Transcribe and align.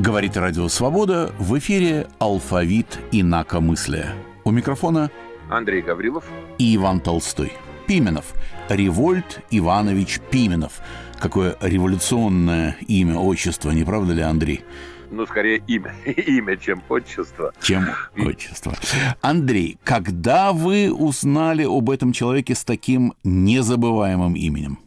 Говорит 0.00 0.34
Радио 0.38 0.66
Свобода 0.68 1.30
в 1.38 1.58
эфире 1.58 2.06
«Алфавит 2.18 2.98
инакомыслия». 3.12 4.14
У 4.44 4.50
микрофона 4.50 5.10
Андрей 5.50 5.82
Гаврилов 5.82 6.24
и 6.56 6.74
Иван 6.76 7.00
Толстой. 7.00 7.52
Пименов. 7.86 8.32
Револьт 8.70 9.42
Иванович 9.50 10.20
Пименов. 10.30 10.80
Какое 11.18 11.54
революционное 11.60 12.78
имя, 12.88 13.18
отчество, 13.18 13.72
не 13.72 13.84
правда 13.84 14.14
ли, 14.14 14.22
Андрей? 14.22 14.64
ну, 15.10 15.26
скорее 15.26 15.62
имя, 15.66 15.94
имя, 16.06 16.56
чем 16.56 16.82
отчество. 16.88 17.52
Чем 17.62 17.90
отчество. 18.16 18.72
Андрей, 19.20 19.76
когда 19.84 20.54
вы 20.54 20.90
узнали 20.90 21.64
об 21.64 21.90
этом 21.90 22.14
человеке 22.14 22.54
с 22.54 22.64
таким 22.64 23.12
незабываемым 23.22 24.32
именем? 24.32 24.78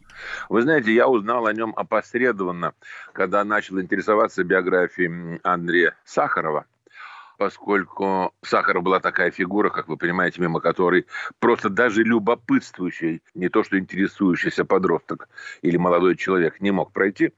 Вы 0.54 0.62
знаете, 0.62 0.94
я 0.94 1.08
узнал 1.08 1.48
о 1.48 1.54
нем 1.54 1.74
опосредованно, 1.76 2.76
когда 3.12 3.44
начал 3.44 3.82
интересоваться 3.82 4.44
биографией 4.44 5.40
Андрея 5.42 5.96
Сахарова 6.06 6.68
поскольку 7.38 8.34
Сахаров 8.42 8.84
была 8.84 9.00
такая 9.00 9.32
фигура, 9.32 9.70
как 9.70 9.88
вы 9.88 9.98
понимаете, 9.98 10.42
мимо 10.42 10.60
которой 10.60 11.06
просто 11.40 11.70
даже 11.70 12.04
любопытствующий, 12.04 13.22
не 13.34 13.50
то 13.50 13.64
что 13.64 13.78
интересующийся 13.78 14.66
подросток 14.66 15.30
или 15.62 15.78
молодой 15.78 16.16
человек 16.16 16.62
не 16.62 16.72
мог 16.72 16.92
пройти. 16.92 17.34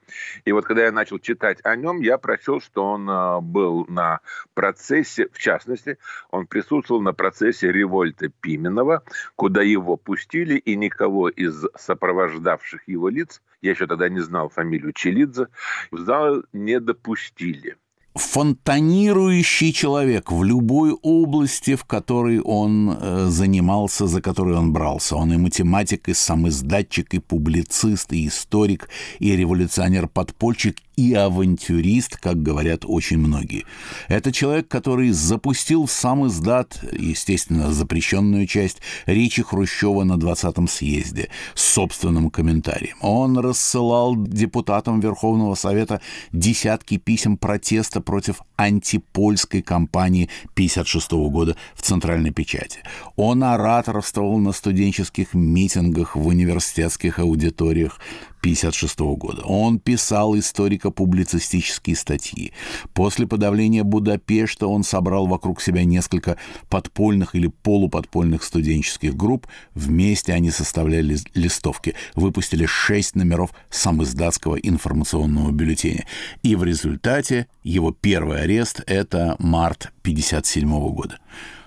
И 0.46 0.52
вот 0.52 0.66
когда 0.66 0.86
я 0.86 0.92
начал 0.92 1.20
читать 1.20 1.60
о 1.64 1.76
нем, 1.76 2.02
я 2.02 2.18
прочел, 2.18 2.62
что 2.62 2.86
он 2.86 3.10
а, 3.10 3.42
был 3.42 3.86
на 3.88 4.20
процессе, 4.54 5.28
в 5.32 5.38
частности, 5.38 5.98
он 6.32 6.48
присутствовал 6.48 7.02
на 7.02 7.14
процессе 7.14 7.72
револьта 7.72 8.30
Пименова, 8.30 9.04
куда 9.36 9.62
его 9.62 9.98
пустили, 9.98 10.56
и 10.56 10.76
никого 10.76 11.30
из 11.30 11.66
сопровождавших 11.76 12.88
его 12.88 13.10
лиц, 13.10 13.42
я 13.62 13.72
еще 13.72 13.88
тогда 13.88 14.10
не 14.10 14.20
знал 14.20 14.50
фамилию 14.50 14.94
Челидзе, 14.94 15.48
в 15.92 15.98
зал 16.00 16.44
не 16.54 16.80
допустили 16.80 17.78
фонтанирующий 18.16 19.74
человек 19.74 20.32
в 20.32 20.44
любой 20.44 20.94
области, 21.02 21.76
в 21.76 21.84
которой 21.84 22.40
он 22.40 22.98
э, 23.00 23.28
занимался, 23.30 24.08
за 24.08 24.22
которой 24.22 24.56
он 24.56 24.72
брался. 24.72 25.18
Он 25.18 25.34
и 25.34 25.38
математик, 25.38 26.08
и 26.08 26.14
сам 26.14 26.48
издатчик, 26.48 27.14
и 27.14 27.20
публицист, 27.20 28.14
и 28.14 28.28
историк, 28.28 28.90
и 29.20 29.36
революционер-подпольщик, 29.36 30.78
и 30.96 31.14
авантюрист, 31.14 32.18
как 32.18 32.42
говорят 32.42 32.86
очень 32.86 33.18
многие. 33.18 33.66
Это 34.08 34.32
человек, 34.32 34.68
который 34.68 35.12
запустил 35.12 35.86
в 35.86 35.92
сам 35.92 36.28
издат, 36.28 36.80
естественно, 36.92 37.74
запрещенную 37.74 38.48
часть 38.48 38.82
речи 39.06 39.44
Хрущева 39.44 40.04
на 40.04 40.14
20-м 40.14 40.68
съезде 40.68 41.30
с 41.54 41.64
собственным 41.64 42.30
комментарием. 42.30 42.96
Он 43.02 43.38
рассылал 43.38 44.16
депутатам 44.16 45.00
Верховного 45.00 45.56
Совета 45.56 46.02
десятки 46.32 46.98
писем 46.98 47.38
протеста 47.38 48.02
против 48.06 48.42
антипольской 48.56 49.62
кампании 49.62 50.30
1956 50.54 51.12
года 51.32 51.58
в 51.74 51.82
Центральной 51.82 52.32
печати. 52.32 52.80
Он 53.16 53.44
ораторствовал 53.44 54.38
на 54.40 54.52
студенческих 54.54 55.34
митингах 55.34 56.16
в 56.16 56.26
университетских 56.26 57.20
аудиториях, 57.20 58.00
1956 58.46 59.00
года. 59.18 59.42
Он 59.44 59.80
писал 59.80 60.38
историко-публицистические 60.38 61.96
статьи. 61.96 62.54
После 62.94 63.26
подавления 63.28 63.84
Будапешта 63.84 64.68
он 64.68 64.84
собрал 64.84 65.26
вокруг 65.28 65.62
себя 65.62 65.84
несколько 65.84 66.38
подпольных 66.70 67.36
или 67.36 67.48
полуподпольных 67.48 68.44
студенческих 68.44 69.16
групп. 69.16 69.48
Вместе 69.74 70.34
они 70.34 70.52
составляли 70.52 71.18
листовки. 71.34 71.96
Выпустили 72.14 72.66
шесть 72.66 73.16
номеров 73.16 73.52
самоиздатского 73.70 74.56
информационного 74.56 75.52
бюллетеня. 75.52 76.06
И 76.44 76.56
в 76.56 76.64
результате 76.64 77.48
его 77.64 77.92
первый 77.92 78.42
арест— 78.44 78.82
это 78.86 79.36
март 79.40 79.92
1957 80.04 80.90
года. 80.94 81.18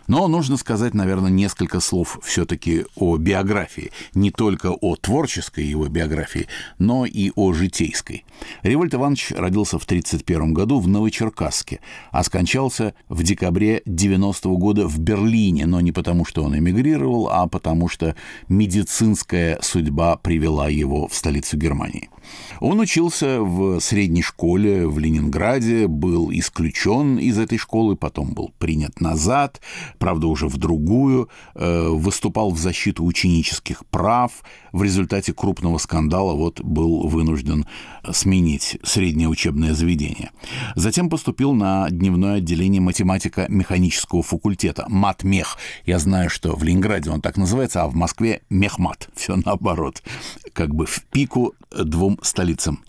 Но 0.08 0.26
нужно 0.26 0.56
сказать, 0.56 0.94
наверное, 0.94 1.30
несколько 1.30 1.80
слов 1.80 2.18
все-таки 2.22 2.86
о 2.96 3.18
биографии. 3.18 3.92
Не 4.14 4.30
только 4.30 4.72
о 4.72 4.96
творческой 4.96 5.64
его 5.64 5.86
биографии, 5.88 6.48
но 6.78 7.04
и 7.04 7.30
о 7.36 7.52
житейской. 7.52 8.24
Револьт 8.62 8.94
Иванович 8.94 9.32
родился 9.36 9.78
в 9.78 9.84
1931 9.84 10.54
году 10.54 10.80
в 10.80 10.88
Новочеркасске, 10.88 11.80
а 12.10 12.24
скончался 12.24 12.94
в 13.08 13.22
декабре 13.22 13.82
90 13.84 14.48
-го 14.48 14.56
года 14.56 14.88
в 14.88 14.98
Берлине, 14.98 15.66
но 15.66 15.80
не 15.82 15.92
потому, 15.92 16.24
что 16.24 16.42
он 16.42 16.56
эмигрировал, 16.56 17.28
а 17.28 17.46
потому 17.46 17.88
что 17.88 18.16
медицинская 18.48 19.58
судьба 19.60 20.16
привела 20.16 20.68
его 20.70 21.06
в 21.06 21.14
столицу 21.14 21.58
Германии. 21.58 22.08
Он 22.60 22.80
учился 22.80 23.40
в 23.40 23.80
средней 23.80 24.22
школе 24.22 24.86
в 24.86 24.98
Ленинграде, 24.98 25.86
был 25.86 26.30
исключен 26.32 27.18
из 27.18 27.38
этой 27.38 27.58
школы, 27.58 27.96
потом 27.96 28.32
был 28.32 28.52
принят 28.58 29.00
назад, 29.00 29.60
правда, 29.98 30.26
уже 30.26 30.48
в 30.48 30.56
другую, 30.56 31.28
э, 31.54 31.88
выступал 31.88 32.50
в 32.50 32.58
защиту 32.58 33.04
ученических 33.04 33.86
прав. 33.86 34.32
В 34.72 34.82
результате 34.82 35.32
крупного 35.32 35.78
скандала 35.78 36.34
вот 36.34 36.60
был 36.60 37.06
вынужден 37.08 37.66
сменить 38.12 38.78
среднее 38.82 39.28
учебное 39.28 39.74
заведение. 39.74 40.30
Затем 40.74 41.08
поступил 41.08 41.52
на 41.52 41.88
дневное 41.90 42.36
отделение 42.36 42.80
математико-механического 42.80 44.22
факультета, 44.22 44.86
матмех. 44.88 45.56
Я 45.86 45.98
знаю, 45.98 46.30
что 46.30 46.54
в 46.54 46.62
Ленинграде 46.62 47.10
он 47.10 47.20
так 47.20 47.36
называется, 47.36 47.82
а 47.82 47.88
в 47.88 47.94
Москве 47.94 48.42
мехмат. 48.50 49.08
Все 49.14 49.36
наоборот. 49.36 50.02
Как 50.52 50.74
бы 50.74 50.86
в 50.86 51.04
пику 51.10 51.54
двум 51.70 52.17
столицам. 52.22 52.84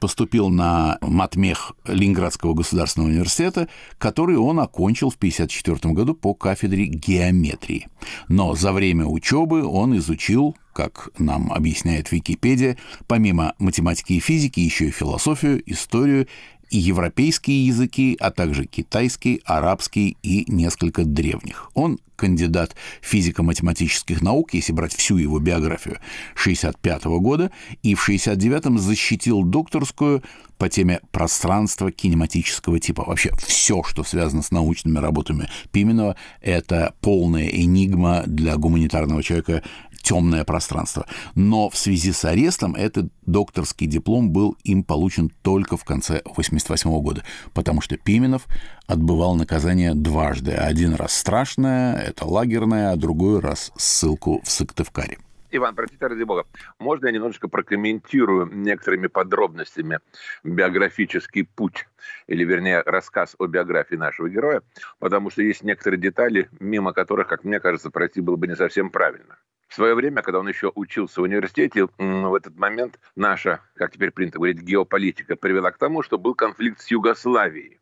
Поступил 0.00 0.48
на 0.48 0.98
матмех 1.00 1.72
Ленинградского 1.86 2.54
государственного 2.54 3.10
университета, 3.10 3.68
который 3.98 4.36
он 4.36 4.60
окончил 4.60 5.10
в 5.10 5.16
1954 5.16 5.94
году 5.94 6.14
по 6.14 6.34
кафедре 6.34 6.86
геометрии. 6.86 7.88
Но 8.28 8.54
за 8.54 8.72
время 8.72 9.06
учебы 9.06 9.64
он 9.64 9.96
изучил 9.96 10.56
как 10.74 11.10
нам 11.18 11.52
объясняет 11.52 12.10
Википедия, 12.12 12.76
помимо 13.06 13.54
математики 13.58 14.14
и 14.14 14.20
физики, 14.20 14.60
еще 14.60 14.88
и 14.88 14.90
философию, 14.90 15.62
историю 15.70 16.26
и 16.74 16.78
европейские 16.78 17.66
языки, 17.68 18.16
а 18.18 18.32
также 18.32 18.64
китайский, 18.64 19.40
арабский 19.44 20.16
и 20.24 20.44
несколько 20.50 21.04
древних. 21.04 21.70
Он 21.74 22.00
кандидат 22.16 22.74
физико-математических 23.00 24.20
наук, 24.20 24.54
если 24.54 24.72
брать 24.72 24.92
всю 24.92 25.16
его 25.16 25.38
биографию, 25.38 25.98
65 26.34 27.04
года, 27.04 27.52
и 27.84 27.94
в 27.94 28.08
69-м 28.08 28.80
защитил 28.80 29.44
докторскую 29.44 30.24
по 30.58 30.68
теме 30.68 31.00
пространства 31.12 31.92
кинематического 31.92 32.80
типа. 32.80 33.04
Вообще 33.06 33.30
все, 33.38 33.84
что 33.84 34.02
связано 34.02 34.42
с 34.42 34.50
научными 34.50 34.98
работами 34.98 35.48
Пименова, 35.70 36.16
это 36.40 36.94
полная 37.00 37.46
энигма 37.46 38.24
для 38.26 38.56
гуманитарного 38.56 39.22
человека 39.22 39.62
темное 40.04 40.44
пространство. 40.44 41.06
Но 41.34 41.68
в 41.68 41.76
связи 41.76 42.12
с 42.12 42.24
арестом 42.24 42.76
этот 42.76 43.06
докторский 43.26 43.88
диплом 43.88 44.30
был 44.30 44.56
им 44.62 44.84
получен 44.84 45.30
только 45.42 45.76
в 45.76 45.84
конце 45.84 46.18
1988 46.18 47.02
года, 47.02 47.24
потому 47.54 47.80
что 47.80 47.96
Пименов 47.96 48.46
отбывал 48.86 49.34
наказание 49.34 49.94
дважды. 49.94 50.52
Один 50.52 50.94
раз 50.94 51.14
страшное, 51.14 51.96
это 51.96 52.26
лагерное, 52.26 52.92
а 52.92 52.96
другой 52.96 53.40
раз 53.40 53.72
ссылку 53.76 54.40
в 54.44 54.50
Сыктывкаре. 54.50 55.18
Иван, 55.56 55.76
простите, 55.76 56.04
ради 56.06 56.24
бога, 56.24 56.46
можно 56.80 57.06
я 57.06 57.12
немножечко 57.12 57.46
прокомментирую 57.46 58.50
некоторыми 58.52 59.06
подробностями 59.06 60.00
биографический 60.42 61.44
путь, 61.44 61.86
или, 62.26 62.44
вернее, 62.44 62.82
рассказ 62.84 63.36
о 63.38 63.46
биографии 63.46 63.94
нашего 63.94 64.28
героя, 64.28 64.62
потому 64.98 65.30
что 65.30 65.42
есть 65.42 65.62
некоторые 65.62 66.00
детали, 66.00 66.48
мимо 66.58 66.92
которых, 66.92 67.28
как 67.28 67.44
мне 67.44 67.60
кажется, 67.60 67.90
пройти 67.90 68.20
было 68.20 68.34
бы 68.34 68.48
не 68.48 68.56
совсем 68.56 68.90
правильно. 68.90 69.36
В 69.74 69.76
свое 69.76 69.96
время, 69.96 70.22
когда 70.22 70.38
он 70.38 70.46
еще 70.46 70.70
учился 70.76 71.20
в 71.20 71.24
университете, 71.24 71.88
в 71.98 72.34
этот 72.36 72.56
момент 72.56 73.00
наша, 73.16 73.60
как 73.74 73.90
теперь 73.90 74.12
принято 74.12 74.38
говорить, 74.38 74.60
геополитика 74.60 75.34
привела 75.34 75.72
к 75.72 75.78
тому, 75.78 76.04
что 76.04 76.16
был 76.16 76.36
конфликт 76.36 76.80
с 76.80 76.92
Югославией. 76.92 77.80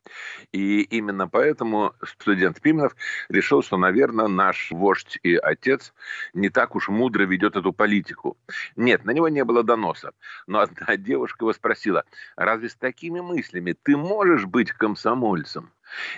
И 0.52 0.80
именно 0.84 1.28
поэтому 1.28 1.92
студент 2.02 2.62
Пименов 2.62 2.96
решил, 3.28 3.62
что, 3.62 3.76
наверное, 3.76 4.28
наш 4.28 4.70
вождь 4.70 5.18
и 5.22 5.36
отец 5.36 5.92
не 6.32 6.48
так 6.48 6.76
уж 6.76 6.88
мудро 6.88 7.24
ведет 7.24 7.56
эту 7.56 7.74
политику. 7.74 8.38
Нет, 8.74 9.04
на 9.04 9.10
него 9.10 9.28
не 9.28 9.44
было 9.44 9.62
доноса. 9.62 10.12
Но 10.46 10.60
одна 10.60 10.96
девушка 10.96 11.44
его 11.44 11.52
спросила, 11.52 12.06
разве 12.36 12.70
с 12.70 12.74
такими 12.74 13.20
мыслями 13.20 13.76
ты 13.82 13.98
можешь 13.98 14.46
быть 14.46 14.72
комсомольцем? 14.72 15.70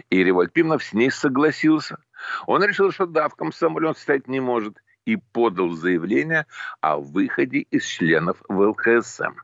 И 0.09 0.23
Револьт 0.23 0.53
Пименов 0.53 0.85
с 0.85 0.93
ней 0.93 1.11
согласился. 1.11 1.99
Он 2.47 2.63
решил, 2.63 2.93
что 2.93 3.07
да, 3.07 3.29
в 3.29 3.35
комсомоле 3.35 3.89
он 3.89 3.97
стать 3.97 4.29
не 4.29 4.39
может 4.39 4.79
и 5.05 5.17
подал 5.17 5.71
заявление 5.71 6.47
о 6.81 6.99
выходе 6.99 7.59
из 7.59 7.85
членов 7.85 8.43
ВЛКСМ. 8.49 9.35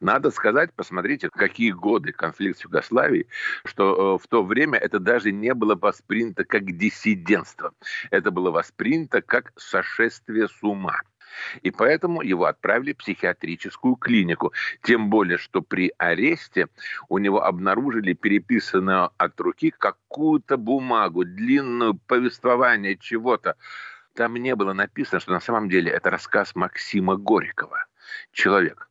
Надо 0.00 0.30
сказать, 0.30 0.72
посмотрите, 0.74 1.28
какие 1.30 1.70
годы 1.70 2.12
конфликт 2.12 2.58
с 2.58 2.64
Югославией, 2.64 3.26
что 3.64 4.16
э, 4.16 4.22
в 4.22 4.26
то 4.26 4.42
время 4.42 4.78
это 4.78 4.98
даже 4.98 5.32
не 5.32 5.52
было 5.54 5.74
воспринято 5.74 6.44
как 6.44 6.64
диссидентство. 6.64 7.72
Это 8.10 8.30
было 8.30 8.50
воспринято 8.50 9.20
как 9.20 9.52
сошествие 9.56 10.48
с 10.48 10.62
ума. 10.62 10.98
И 11.62 11.70
поэтому 11.70 12.22
его 12.22 12.44
отправили 12.44 12.92
в 12.92 12.98
психиатрическую 12.98 13.96
клинику. 13.96 14.52
Тем 14.82 15.10
более, 15.10 15.38
что 15.38 15.62
при 15.62 15.92
аресте 15.98 16.68
у 17.08 17.18
него 17.18 17.42
обнаружили 17.42 18.12
переписанную 18.12 19.10
от 19.16 19.40
руки 19.40 19.70
какую-то 19.70 20.56
бумагу, 20.56 21.24
длинную 21.24 21.94
повествование 21.94 22.96
чего-то. 22.96 23.56
Там 24.14 24.34
не 24.34 24.54
было 24.54 24.72
написано, 24.72 25.20
что 25.20 25.32
на 25.32 25.40
самом 25.40 25.68
деле 25.68 25.90
это 25.90 26.10
рассказ 26.10 26.54
Максима 26.54 27.16
Горького. 27.16 27.86
Человек. 28.32 28.88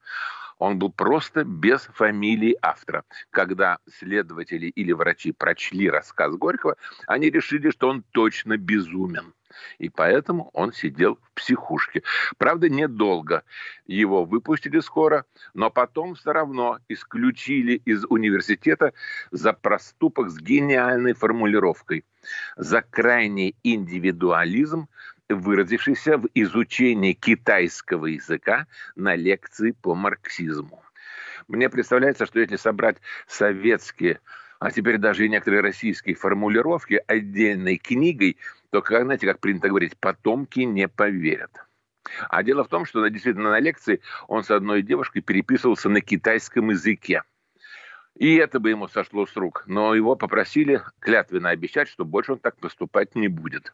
Он 0.57 0.77
был 0.77 0.91
просто 0.91 1.43
без 1.43 1.81
фамилии 1.81 2.55
автора. 2.61 3.03
Когда 3.31 3.79
следователи 3.87 4.67
или 4.67 4.91
врачи 4.91 5.31
прочли 5.31 5.89
рассказ 5.89 6.35
Горького, 6.35 6.75
они 7.07 7.31
решили, 7.31 7.71
что 7.71 7.89
он 7.89 8.03
точно 8.11 8.57
безумен. 8.57 9.33
И 9.79 9.89
поэтому 9.89 10.49
он 10.53 10.71
сидел 10.71 11.15
в 11.15 11.33
психушке. 11.33 12.03
Правда, 12.37 12.69
недолго. 12.69 13.43
Его 13.87 14.23
выпустили 14.23 14.79
скоро, 14.79 15.25
но 15.53 15.69
потом 15.69 16.15
все 16.15 16.31
равно 16.31 16.79
исключили 16.87 17.73
из 17.85 18.05
университета 18.09 18.93
за 19.31 19.53
проступок 19.53 20.29
с 20.29 20.37
гениальной 20.39 21.13
формулировкой. 21.13 22.05
За 22.55 22.81
крайний 22.81 23.55
индивидуализм 23.63 24.87
выразившийся 25.35 26.17
в 26.17 26.27
изучении 26.33 27.13
китайского 27.13 28.07
языка 28.07 28.67
на 28.95 29.15
лекции 29.15 29.71
по 29.71 29.95
марксизму. 29.95 30.83
Мне 31.47 31.69
представляется, 31.69 32.25
что 32.25 32.39
если 32.39 32.55
собрать 32.55 32.97
советские, 33.27 34.19
а 34.59 34.71
теперь 34.71 34.97
даже 34.97 35.25
и 35.25 35.29
некоторые 35.29 35.61
российские 35.61 36.15
формулировки 36.15 37.01
отдельной 37.07 37.77
книгой, 37.77 38.37
то, 38.69 38.81
как, 38.81 39.03
знаете, 39.03 39.27
как 39.27 39.39
принято 39.39 39.69
говорить, 39.69 39.97
потомки 39.97 40.61
не 40.61 40.87
поверят. 40.87 41.51
А 42.29 42.43
дело 42.43 42.63
в 42.63 42.67
том, 42.67 42.85
что 42.85 43.05
действительно 43.07 43.51
на 43.51 43.59
лекции 43.59 44.01
он 44.27 44.43
с 44.43 44.51
одной 44.51 44.81
девушкой 44.81 45.21
переписывался 45.21 45.89
на 45.89 46.01
китайском 46.01 46.69
языке. 46.69 47.23
И 48.17 48.35
это 48.35 48.59
бы 48.59 48.69
ему 48.69 48.87
сошло 48.87 49.25
с 49.25 49.35
рук. 49.35 49.63
Но 49.67 49.95
его 49.95 50.15
попросили 50.15 50.81
клятвенно 50.99 51.49
обещать, 51.49 51.87
что 51.87 52.05
больше 52.05 52.33
он 52.33 52.39
так 52.39 52.57
поступать 52.57 53.15
не 53.15 53.27
будет. 53.27 53.73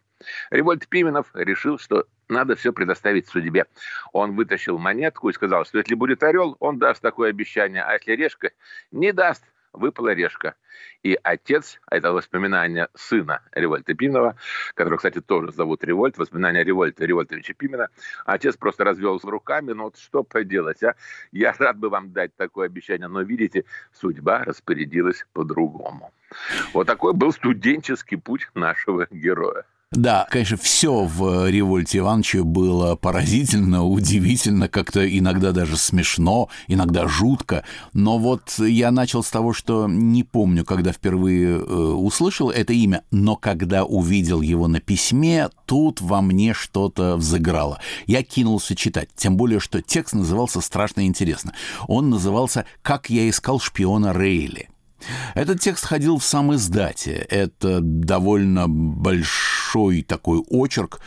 Револьт 0.52 0.88
Пименов 0.88 1.28
решил, 1.34 1.80
что 1.80 2.06
надо 2.30 2.56
все 2.56 2.72
предоставить 2.72 3.28
судьбе. 3.28 3.66
Он 4.14 4.36
вытащил 4.36 4.78
монетку 4.78 5.30
и 5.30 5.34
сказал, 5.34 5.66
что 5.66 5.80
если 5.80 5.96
будет 5.96 6.24
орел, 6.24 6.56
он 6.60 6.78
даст 6.78 7.02
такое 7.02 7.30
обещание, 7.30 7.84
а 7.84 7.94
если 7.94 8.14
решка, 8.14 8.52
не 8.92 9.12
даст 9.12 9.44
выпала 9.74 10.14
решка. 10.14 10.56
И 11.04 11.18
отец, 11.24 11.80
а 11.86 11.98
это 11.98 12.12
воспоминания 12.12 12.90
сына 12.96 13.42
Револьта 13.52 13.94
Пименова, 13.94 14.36
которого, 14.74 14.98
кстати, 14.98 15.22
тоже 15.22 15.52
зовут 15.52 15.84
Револьт, 15.84 16.18
воспоминания 16.18 16.64
Револьта 16.64 17.06
Револьтовича 17.06 17.54
Пимена, 17.54 17.90
отец 18.26 18.58
просто 18.58 18.84
развел 18.84 19.20
руками, 19.24 19.72
ну 19.74 19.86
вот 19.86 19.98
что 19.98 20.24
поделать, 20.24 20.84
а? 20.84 20.96
Я 21.32 21.54
рад 21.58 21.78
бы 21.78 21.90
вам 21.90 22.12
дать 22.12 22.36
такое 22.36 22.68
обещание, 22.68 23.08
но, 23.08 23.22
видите, 23.22 23.66
судьба 23.94 24.44
распорядилась 24.44 25.26
по-другому. 25.34 26.12
Вот 26.74 26.88
такой 26.88 27.14
был 27.14 27.32
студенческий 27.32 28.18
путь 28.18 28.50
нашего 28.54 29.08
героя. 29.10 29.66
Да, 29.94 30.28
конечно, 30.30 30.58
все 30.58 31.06
в 31.06 31.50
«Револьте 31.50 32.00
Ивановича» 32.00 32.44
было 32.44 32.98
поразительно, 32.98 33.86
удивительно, 33.86 34.68
как-то 34.68 35.08
иногда 35.08 35.54
даже 35.54 35.78
смешно, 35.78 36.50
иногда 36.68 37.08
жутко. 37.08 37.64
Но 37.94 38.18
вот 38.20 38.60
я 38.60 38.92
начал 38.92 39.24
с 39.24 39.30
того, 39.30 39.54
что 39.54 39.88
не 39.88 40.26
помню, 40.26 40.66
когда 40.66 40.92
впервые 40.92 41.58
э, 41.58 41.62
услышал 41.62 42.50
это 42.50 42.74
имя, 42.74 43.04
но 43.12 43.38
когда 43.38 43.86
увидел 43.86 44.42
его 44.42 44.68
на 44.68 44.82
письме, 44.82 45.50
тут 45.66 46.02
во 46.02 46.22
мне 46.22 46.54
что-то 46.54 47.16
взыграло. 47.16 47.80
Я 48.08 48.24
кинулся 48.24 48.76
читать, 48.76 49.08
тем 49.16 49.38
более, 49.38 49.62
что 49.62 49.82
текст 49.82 50.14
назывался 50.14 50.60
страшно 50.60 51.06
интересно. 51.06 51.54
Он 51.88 52.10
назывался 52.10 52.66
«Как 52.82 53.10
я 53.10 53.30
искал 53.30 53.62
шпиона 53.62 54.12
Рейли». 54.12 54.68
Этот 55.36 55.62
текст 55.62 55.86
ходил 55.86 56.18
в 56.18 56.24
сам 56.24 56.54
издате. 56.54 57.14
Это 57.30 57.80
довольно 57.82 58.68
большой 58.68 60.02
такой 60.02 60.44
очерк, 60.50 61.02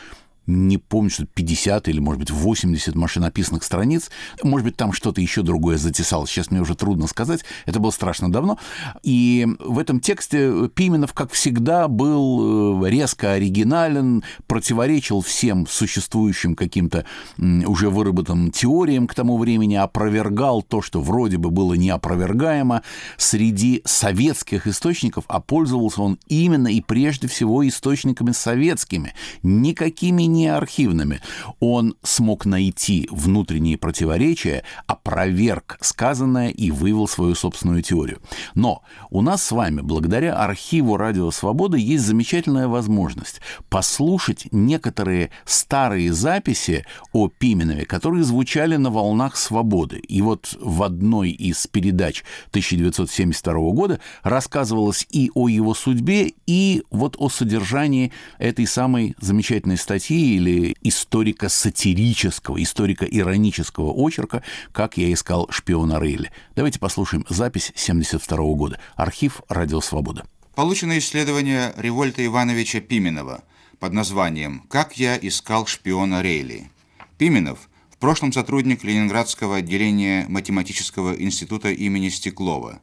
не 0.51 0.79
помню, 0.79 1.11
что 1.11 1.27
50 1.27 1.89
или, 1.89 2.01
может 2.01 2.21
быть, 2.21 2.31
80 2.31 2.95
машинописных 2.95 3.63
страниц. 3.63 4.11
Может 4.43 4.67
быть, 4.67 4.77
там 4.77 4.93
что-то 4.93 5.21
еще 5.21 5.43
другое 5.43 5.79
затесалось. 5.79 6.31
Сейчас 6.31 6.51
мне 6.51 6.61
уже 6.61 6.75
трудно 6.75 7.07
сказать. 7.07 7.45
Это 7.67 7.79
было 7.79 7.91
страшно 7.91 8.31
давно. 8.31 8.59
И 9.03 9.47
в 9.61 9.79
этом 9.79 10.01
тексте 10.01 10.69
Пименов, 10.75 11.13
как 11.13 11.33
всегда, 11.33 11.89
был 11.89 12.85
э, 12.85 12.91
резко 12.91 13.33
оригинален, 13.33 14.25
противоречил 14.47 15.21
всем 15.21 15.67
существующим 15.67 16.55
каким-то 16.55 17.05
уже 17.39 17.91
выработанным 17.91 18.51
теориям 18.51 19.07
к 19.07 19.15
тому 19.15 19.39
времени, 19.39 19.75
опровергал 19.75 20.63
то, 20.63 20.83
что 20.83 21.01
вроде 21.01 21.39
бы 21.39 21.51
было 21.51 21.75
неопровергаемо 21.75 22.83
среди 23.17 23.83
советских 23.85 24.67
источников, 24.67 25.25
а 25.29 25.41
пользовался 25.41 26.03
он 26.03 26.19
именно 26.27 26.69
и 26.69 26.81
прежде 26.81 27.29
всего 27.29 27.67
источниками 27.67 28.33
советскими, 28.33 29.15
никакими 29.43 30.25
не 30.25 30.40
архивными. 30.49 31.21
Он 31.59 31.95
смог 32.03 32.47
найти 32.47 33.09
внутренние 33.11 33.79
противоречия, 33.79 34.65
опроверг 34.87 35.79
сказанное 35.81 36.51
и 36.51 36.71
вывел 36.71 37.09
свою 37.09 37.35
собственную 37.35 37.83
теорию. 37.83 38.21
Но 38.55 38.83
у 39.11 39.23
нас 39.23 39.43
с 39.43 39.53
вами, 39.53 39.81
благодаря 39.81 40.37
архиву 40.37 40.97
«Радио 40.97 41.31
Свобода», 41.31 41.77
есть 41.77 42.05
замечательная 42.05 42.69
возможность 42.69 43.41
послушать 43.69 44.49
некоторые 44.53 45.31
старые 45.45 46.13
записи 46.13 46.85
о 47.13 47.29
Пименове, 47.29 47.85
которые 47.85 48.25
звучали 48.25 48.77
на 48.77 48.91
волнах 48.91 49.37
«Свободы». 49.37 49.99
И 49.99 50.23
вот 50.23 50.57
в 50.61 50.83
одной 50.83 51.31
из 51.31 51.67
передач 51.67 52.25
1972 52.51 53.53
года 53.73 54.01
рассказывалось 54.23 55.07
и 55.11 55.31
о 55.35 55.49
его 55.49 55.75
судьбе, 55.75 56.33
и 56.47 56.83
вот 56.91 57.17
о 57.19 57.29
содержании 57.29 58.13
этой 58.39 58.67
самой 58.67 59.15
замечательной 59.21 59.77
статьи 59.77 60.20
или 60.21 60.77
историко-сатирического, 60.83 62.63
историко-иронического 62.63 63.93
очерка, 63.93 64.43
как 64.73 64.97
я 64.97 65.13
искал 65.13 65.49
шпиона 65.51 65.99
Рейли. 65.99 66.31
Давайте 66.57 66.79
послушаем 66.79 67.25
запись 67.29 67.73
72 67.75 68.37
года. 68.55 68.81
Архив 68.97 69.43
«Радио 69.49 69.81
Свобода». 69.81 70.27
Получено 70.55 70.99
исследование 70.99 71.73
Револьта 71.77 72.25
Ивановича 72.25 72.81
Пименова 72.81 73.45
под 73.79 73.93
названием 73.93 74.65
«Как 74.69 74.99
я 74.99 75.17
искал 75.17 75.67
шпиона 75.67 76.23
Рейли». 76.23 76.71
Пименов– 77.19 77.69
в 77.91 77.99
прошлом 78.01 78.33
сотрудник 78.33 78.83
Ленинградского 78.83 79.57
отделения 79.57 80.25
Математического 80.27 81.13
института 81.13 81.71
имени 81.71 82.09
Стеклова. 82.09 82.81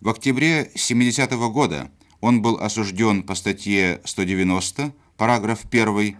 В 0.00 0.08
октябре 0.08 0.72
70 0.74 1.30
-го 1.30 1.48
года 1.52 1.92
он 2.20 2.42
был 2.42 2.56
осужден 2.56 3.22
по 3.22 3.36
статье 3.36 4.00
190, 4.04 4.92
параграф 5.16 5.60
1 5.70 6.16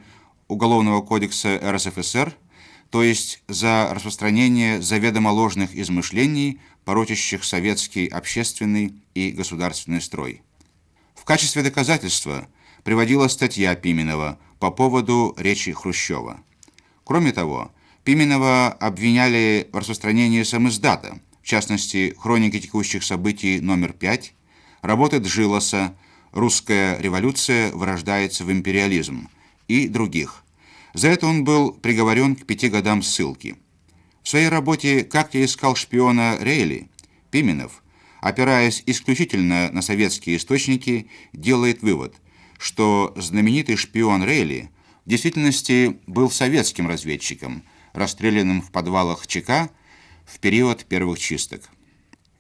Уголовного 0.49 1.03
кодекса 1.03 1.61
РСФСР, 1.63 2.35
то 2.91 3.03
есть 3.03 3.43
за 3.49 3.91
распространение 3.93 4.81
заведомо 4.81 5.29
ложных 5.29 5.77
измышлений, 5.77 6.61
порочащих 6.87 7.45
советский 7.45 8.07
общественный 8.09 8.95
и 9.15 9.31
государственный 9.31 10.01
строй. 10.01 10.43
В 11.15 11.25
качестве 11.25 11.63
доказательства 11.63 12.49
приводила 12.83 13.29
статья 13.29 13.75
Пименова 13.75 14.39
по 14.59 14.71
поводу 14.71 15.35
речи 15.37 15.73
Хрущева. 15.73 16.41
Кроме 17.05 17.33
того, 17.33 17.71
Пименова 18.05 18.69
обвиняли 18.69 19.69
в 19.71 19.77
распространении 19.77 20.43
самиздата, 20.45 21.21
в 21.43 21.47
частности, 21.47 22.15
хроники 22.19 22.59
текущих 22.59 23.05
событий 23.05 23.61
номер 23.61 23.93
5, 23.93 24.33
работы 24.81 25.19
Джилоса 25.19 25.95
«Русская 26.33 26.99
революция 26.99 27.71
вырождается 27.73 28.45
в 28.45 28.53
империализм», 28.53 29.29
и 29.69 29.87
других. 29.87 30.45
За 30.95 31.09
это 31.09 31.27
он 31.27 31.45
был 31.45 31.73
приговорен 31.73 32.35
к 32.35 32.45
пяти 32.47 32.69
годам 32.69 33.03
ссылки. 33.03 33.57
В 34.23 34.29
своей 34.29 34.49
работе 34.49 35.05
«Как 35.05 35.35
я 35.35 35.45
искал 35.45 35.77
шпиона 35.77 36.39
Рейли» 36.41 36.91
Пименов, 37.31 37.83
опираясь 38.21 38.83
исключительно 38.87 39.71
на 39.71 39.83
советские 39.83 40.37
источники, 40.37 41.09
делает 41.33 41.83
вывод, 41.83 42.17
что 42.59 43.13
знаменитый 43.17 43.77
шпион 43.77 44.25
Рейли 44.25 44.71
в 45.05 45.11
действительности 45.11 45.99
был 46.07 46.31
советским 46.31 46.89
разведчиком, 46.89 47.63
расстрелянным 47.93 48.61
в 48.61 48.71
подвалах 48.71 49.27
ЧК 49.27 49.71
в 50.27 50.39
период 50.41 50.85
первых 50.85 51.19
чисток. 51.19 51.63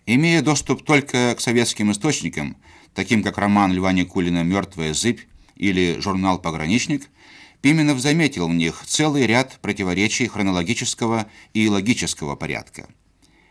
Имея 0.06 0.42
доступ 0.42 0.84
только 0.84 1.34
к 1.36 1.40
советским 1.40 1.92
источникам, 1.92 2.56
таким 2.94 3.22
как 3.22 3.38
роман 3.38 3.72
Льва 3.72 3.92
Никулина 3.92 4.42
«Мертвая 4.42 4.94
зыбь» 4.94 5.20
или 5.54 5.98
журнал 6.00 6.38
«Пограничник», 6.40 7.08
Пименов 7.60 7.98
заметил 7.98 8.48
в 8.48 8.54
них 8.54 8.82
целый 8.86 9.26
ряд 9.26 9.58
противоречий 9.60 10.28
хронологического 10.28 11.26
и 11.54 11.68
логического 11.68 12.36
порядка. 12.36 12.88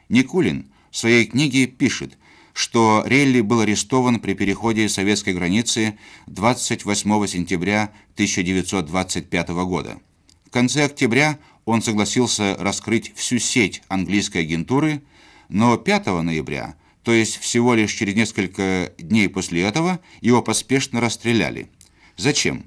Никулин 0.10 0.72
в 0.92 0.98
своей 0.98 1.26
книге 1.26 1.68
пишет, 1.68 2.18
что 2.54 3.04
Релли 3.06 3.42
был 3.42 3.60
арестован 3.60 4.20
при 4.20 4.34
переходе 4.34 4.90
советской 4.90 5.34
границы 5.34 5.98
28 6.28 7.28
сентября 7.28 7.94
1925 8.14 9.50
года. 9.50 10.00
В 10.46 10.50
конце 10.50 10.86
октября 10.86 11.38
он 11.66 11.82
согласился 11.82 12.56
раскрыть 12.58 13.14
всю 13.16 13.38
сеть 13.40 13.84
английской 13.90 14.40
агентуры, 14.40 15.04
но 15.50 15.78
5 15.78 16.08
ноября, 16.24 16.76
то 17.04 17.12
есть 17.12 17.38
всего 17.38 17.76
лишь 17.76 17.94
через 17.94 18.16
несколько 18.16 18.94
дней 18.98 19.28
после 19.28 19.64
этого, 19.64 20.00
его 20.22 20.42
поспешно 20.42 21.02
расстреляли. 21.02 21.70
Зачем? 22.16 22.66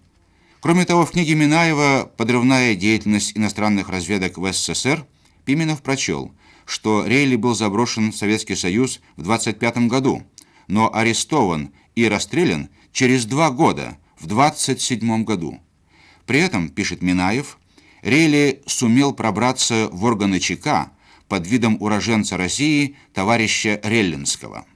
Кроме 0.61 0.85
того, 0.85 1.07
в 1.07 1.13
книге 1.13 1.35
Минаева 1.37 2.13
«Подрывная 2.19 2.75
деятельность 2.75 3.35
иностранных 3.35 3.89
разведок 3.89 4.37
в 4.37 4.53
СССР» 4.53 5.07
Пименов 5.47 5.83
прочел, 5.83 6.35
что 6.67 7.07
Рейли 7.07 7.37
был 7.37 7.55
заброшен 7.55 8.13
в 8.13 8.17
Советский 8.17 8.57
Союз 8.57 9.01
в 9.17 9.23
25 9.23 9.89
году, 9.89 10.23
но 10.69 10.95
арестован 10.95 11.73
и 11.95 12.07
расстрелян 12.07 12.69
через 12.93 13.25
два 13.25 13.51
года, 13.51 13.97
в 14.19 14.27
27 14.27 15.25
году. 15.25 15.61
При 16.27 16.41
этом, 16.41 16.69
пишет 16.69 17.01
Минаев, 17.01 17.59
Рейли 18.03 18.63
сумел 18.67 19.15
пробраться 19.15 19.89
в 19.91 20.05
органы 20.05 20.41
ЧК 20.41 20.93
под 21.27 21.47
видом 21.47 21.79
уроженца 21.81 22.37
России 22.37 22.97
товарища 23.15 23.81
Реллинского. 23.83 24.67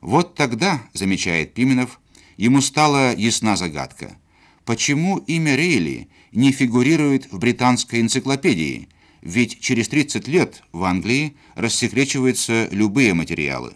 Вот 0.00 0.36
тогда, 0.36 0.80
замечает 0.92 1.54
Пименов, 1.54 1.98
ему 2.36 2.60
стала 2.60 3.16
ясна 3.16 3.56
загадка– 3.56 4.16
Почему 4.64 5.18
имя 5.18 5.56
Рейли 5.56 6.08
не 6.30 6.52
фигурирует 6.52 7.32
в 7.32 7.38
британской 7.38 8.00
энциклопедии? 8.00 8.88
Ведь 9.20 9.60
через 9.60 9.88
30 9.88 10.28
лет 10.28 10.62
в 10.72 10.84
Англии 10.84 11.34
рассекречиваются 11.54 12.68
любые 12.70 13.14
материалы. 13.14 13.74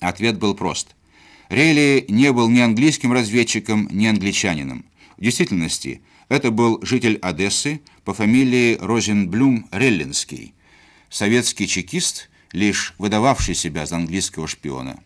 Ответ 0.00 0.38
был 0.38 0.54
прост. 0.54 0.94
Рейли 1.48 2.04
не 2.08 2.32
был 2.32 2.48
ни 2.48 2.60
английским 2.60 3.12
разведчиком, 3.12 3.88
ни 3.90 4.06
англичанином. 4.06 4.84
В 5.16 5.22
действительности, 5.22 6.00
это 6.28 6.50
был 6.50 6.78
житель 6.82 7.18
Одессы 7.20 7.80
по 8.04 8.14
фамилии 8.14 8.78
Розенблюм 8.80 9.68
Реллинский, 9.70 10.54
советский 11.10 11.66
чекист, 11.66 12.30
лишь 12.52 12.94
выдававший 12.98 13.54
себя 13.54 13.84
за 13.84 13.96
английского 13.96 14.46
шпиона. 14.46 15.02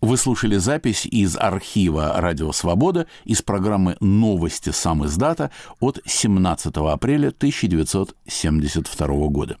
Вы 0.00 0.16
слушали 0.16 0.56
запись 0.58 1.06
из 1.06 1.36
архива 1.36 2.12
«Радио 2.16 2.52
Свобода» 2.52 3.08
из 3.24 3.42
программы 3.42 3.96
«Новости 4.00 4.70
сам 4.70 5.04
издата» 5.04 5.50
от 5.80 5.98
17 6.06 6.76
апреля 6.76 7.28
1972 7.28 9.06
года. 9.26 9.58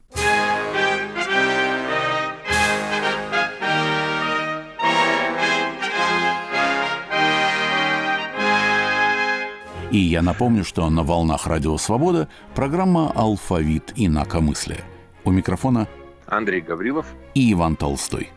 И 9.90 9.98
я 9.98 10.22
напомню, 10.22 10.64
что 10.64 10.88
на 10.88 11.02
волнах 11.02 11.48
«Радио 11.48 11.76
Свобода» 11.78 12.28
программа 12.54 13.10
«Алфавит 13.10 13.92
инакомыслия». 13.96 14.84
У 15.24 15.32
микрофона 15.32 15.88
Андрей 16.26 16.60
Гаврилов 16.60 17.06
и 17.34 17.52
Иван 17.52 17.74
Толстой. 17.74 18.30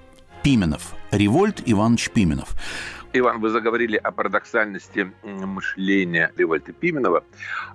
Пименов. 0.44 0.96
Револьт 1.12 1.62
Иванович 1.66 2.10
Пименов. 2.10 2.56
Иван, 3.14 3.42
вы 3.42 3.50
заговорили 3.50 3.98
о 3.98 4.12
парадоксальности 4.12 5.12
мышления 5.24 6.32
Револьта 6.38 6.72
Пименова, 6.72 7.26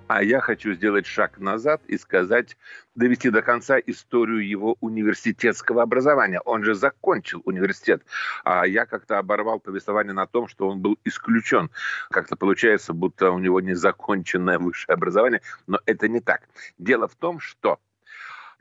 а 0.07 0.23
я 0.23 0.41
хочу 0.41 0.73
сделать 0.73 1.05
шаг 1.05 1.37
назад 1.37 1.81
и 1.87 1.97
сказать, 1.97 2.57
довести 2.95 3.29
до 3.29 3.43
конца 3.43 3.77
историю 3.77 4.47
его 4.47 4.77
университетского 4.81 5.83
образования. 5.83 6.41
Он 6.43 6.63
же 6.63 6.73
закончил 6.73 7.43
университет, 7.45 8.03
а 8.43 8.65
я 8.65 8.87
как-то 8.87 9.19
оборвал 9.19 9.59
повествование 9.59 10.13
на 10.13 10.25
том, 10.25 10.47
что 10.47 10.67
он 10.67 10.79
был 10.81 10.97
исключен. 11.05 11.69
Как-то 12.09 12.35
получается, 12.35 12.93
будто 12.93 13.29
у 13.29 13.37
него 13.37 13.61
незаконченное 13.61 14.57
высшее 14.57 14.95
образование, 14.95 15.41
но 15.67 15.79
это 15.85 16.07
не 16.07 16.19
так. 16.19 16.49
Дело 16.79 17.07
в 17.07 17.15
том, 17.15 17.39
что 17.39 17.79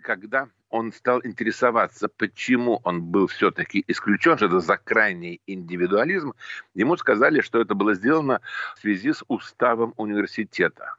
когда 0.02 0.48
он 0.70 0.92
стал 0.92 1.20
интересоваться, 1.25 2.08
почему 2.08 2.80
он 2.85 3.02
был 3.02 3.26
все-таки 3.26 3.85
исключен, 3.87 4.37
что 4.37 4.46
это 4.46 4.61
за 4.61 4.76
крайний 4.76 5.40
индивидуализм, 5.46 6.35
ему 6.75 6.96
сказали, 6.96 7.40
что 7.40 7.61
это 7.61 7.75
было 7.75 7.94
сделано 7.94 8.40
в 8.76 8.80
связи 8.80 9.12
с 9.12 9.25
уставом 9.28 9.94
университета. 9.96 10.96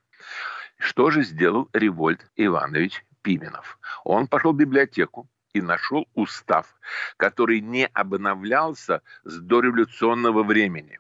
Что 0.78 1.10
же 1.12 1.24
сделал 1.24 1.70
Револьт 1.74 2.30
Иванович 2.36 3.04
Пименов? 3.22 3.80
Он 4.04 4.28
пошел 4.28 4.54
в 4.54 4.58
библиотеку, 4.58 5.28
и 5.54 5.62
нашел 5.62 6.08
устав, 6.14 6.76
который 7.18 7.62
не 7.62 7.88
обновлялся 7.88 9.02
с 9.24 9.40
дореволюционного 9.40 10.44
времени. 10.44 11.00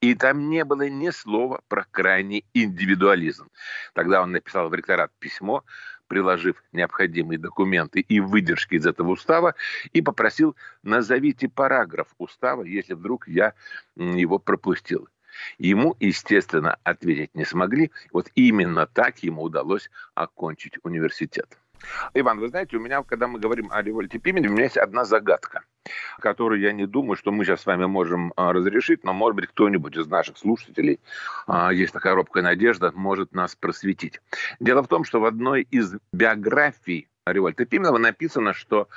И 0.00 0.14
там 0.14 0.48
не 0.48 0.64
было 0.64 0.88
ни 0.88 1.10
слова 1.10 1.60
про 1.68 1.84
крайний 1.90 2.46
индивидуализм. 2.54 3.50
Тогда 3.92 4.22
он 4.22 4.32
написал 4.32 4.68
в 4.68 4.74
ректорат 4.74 5.12
письмо, 5.18 5.64
приложив 6.08 6.62
необходимые 6.72 7.38
документы 7.38 8.00
и 8.00 8.20
выдержки 8.20 8.74
из 8.74 8.86
этого 8.86 9.10
устава, 9.10 9.54
и 9.92 10.02
попросил 10.02 10.56
назовите 10.82 11.48
параграф 11.48 12.08
устава, 12.18 12.62
если 12.62 12.94
вдруг 12.94 13.28
я 13.28 13.54
его 13.96 14.38
пропустил. 14.38 15.08
Ему, 15.58 15.96
естественно, 16.00 16.78
ответить 16.84 17.34
не 17.34 17.44
смогли. 17.44 17.90
Вот 18.12 18.30
именно 18.34 18.86
так 18.86 19.22
ему 19.22 19.42
удалось 19.42 19.90
окончить 20.14 20.78
университет. 20.82 21.58
Иван, 22.14 22.38
вы 22.38 22.48
знаете, 22.48 22.76
у 22.76 22.80
меня, 22.80 23.02
когда 23.02 23.26
мы 23.26 23.38
говорим 23.38 23.70
о 23.70 23.82
револьте 23.82 24.18
Пимене, 24.18 24.48
у 24.48 24.52
меня 24.52 24.64
есть 24.64 24.76
одна 24.76 25.04
загадка, 25.04 25.62
которую 26.18 26.60
я 26.60 26.72
не 26.72 26.86
думаю, 26.86 27.16
что 27.16 27.30
мы 27.30 27.44
сейчас 27.44 27.62
с 27.62 27.66
вами 27.66 27.86
можем 27.86 28.32
а, 28.36 28.52
разрешить, 28.52 29.04
но, 29.04 29.12
может 29.12 29.36
быть, 29.36 29.46
кто-нибудь 29.48 29.96
из 29.96 30.06
наших 30.06 30.38
слушателей, 30.38 31.00
а, 31.46 31.72
есть 31.72 31.92
такая 31.92 32.14
робкая 32.14 32.42
надежда, 32.42 32.92
может 32.94 33.32
нас 33.32 33.54
просветить. 33.54 34.20
Дело 34.60 34.82
в 34.82 34.88
том, 34.88 35.04
что 35.04 35.20
в 35.20 35.24
одной 35.24 35.62
из 35.70 35.94
биографий 36.12 37.08
Револьта 37.26 37.64
Пименова 37.64 37.98
написано, 37.98 38.52
что 38.52 38.88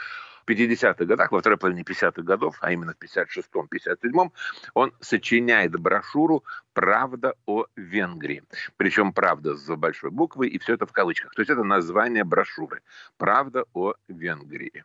50-х 0.47 1.05
годах, 1.05 1.31
во 1.31 1.39
второй 1.39 1.57
половине 1.57 1.83
50-х 1.83 2.21
годов, 2.21 2.57
а 2.61 2.71
именно 2.71 2.93
в 2.93 3.03
56-м, 3.03 3.67
57-м, 3.71 4.31
он 4.73 4.93
сочиняет 4.99 5.77
брошюру 5.79 6.43
«Правда 6.73 7.35
о 7.45 7.65
Венгрии». 7.75 8.43
Причем 8.77 9.13
«Правда» 9.13 9.55
с 9.55 9.75
большой 9.75 10.11
буквы, 10.11 10.47
и 10.47 10.57
все 10.59 10.73
это 10.73 10.85
в 10.85 10.91
кавычках. 10.91 11.33
То 11.35 11.41
есть 11.41 11.51
это 11.51 11.63
название 11.63 12.23
брошюры 12.23 12.81
«Правда 13.17 13.65
о 13.73 13.93
Венгрии». 14.07 14.83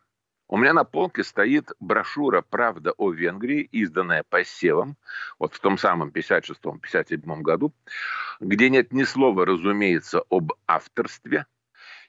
У 0.49 0.59
меня 0.59 0.75
на 0.75 0.85
полке 0.85 1.25
стоит 1.25 1.73
брошюра 1.81 2.43
«Правда 2.43 2.93
о 2.99 3.11
Венгрии», 3.11 3.63
изданная 3.73 4.23
посевом, 4.29 4.97
вот 5.39 5.55
в 5.55 5.61
том 5.61 5.79
самом 5.79 6.11
56-57 6.11 7.41
году, 7.41 7.73
где 8.39 8.69
нет 8.69 8.93
ни 8.93 9.05
слова, 9.05 9.47
разумеется, 9.47 10.23
об 10.29 10.53
авторстве– 10.67 11.47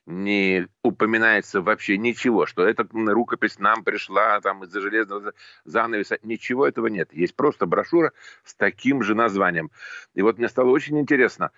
не 0.06 0.68
упоминается 0.82 1.62
вообще 1.62 1.98
ничего, 1.98 2.46
что 2.46 2.66
эта 2.66 2.88
рукопись 2.92 3.60
нам 3.60 3.84
пришла 3.84 4.40
там 4.42 4.64
из-за 4.64 4.82
железного 4.82 5.34
занавеса. 5.64 6.20
Ничего 6.24 6.68
этого 6.68 6.88
нет. 6.88 7.14
Есть 7.14 7.36
просто 7.36 7.66
брошюра 7.66 8.12
с 8.44 8.54
таким 8.56 9.02
же 9.02 9.16
названием. 9.16 9.72
И 10.14 10.22
вот 10.22 10.38
мне 10.38 10.50
стало 10.50 10.70
очень 10.70 11.00
интересно, 11.00 11.52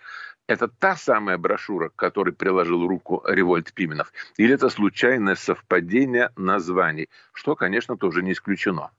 это 0.48 0.68
та 0.68 0.96
самая 0.96 1.38
брошюра, 1.38 1.90
к 1.90 1.96
которой 1.96 2.32
приложил 2.32 2.88
руку 2.88 3.24
Револьт 3.26 3.74
Пименов, 3.74 4.14
или 4.38 4.54
это 4.54 4.70
случайное 4.70 5.36
совпадение 5.36 6.30
названий, 6.36 7.10
что, 7.34 7.56
конечно, 7.56 7.98
тоже 7.98 8.22
не 8.22 8.34
исключено. 8.34 8.92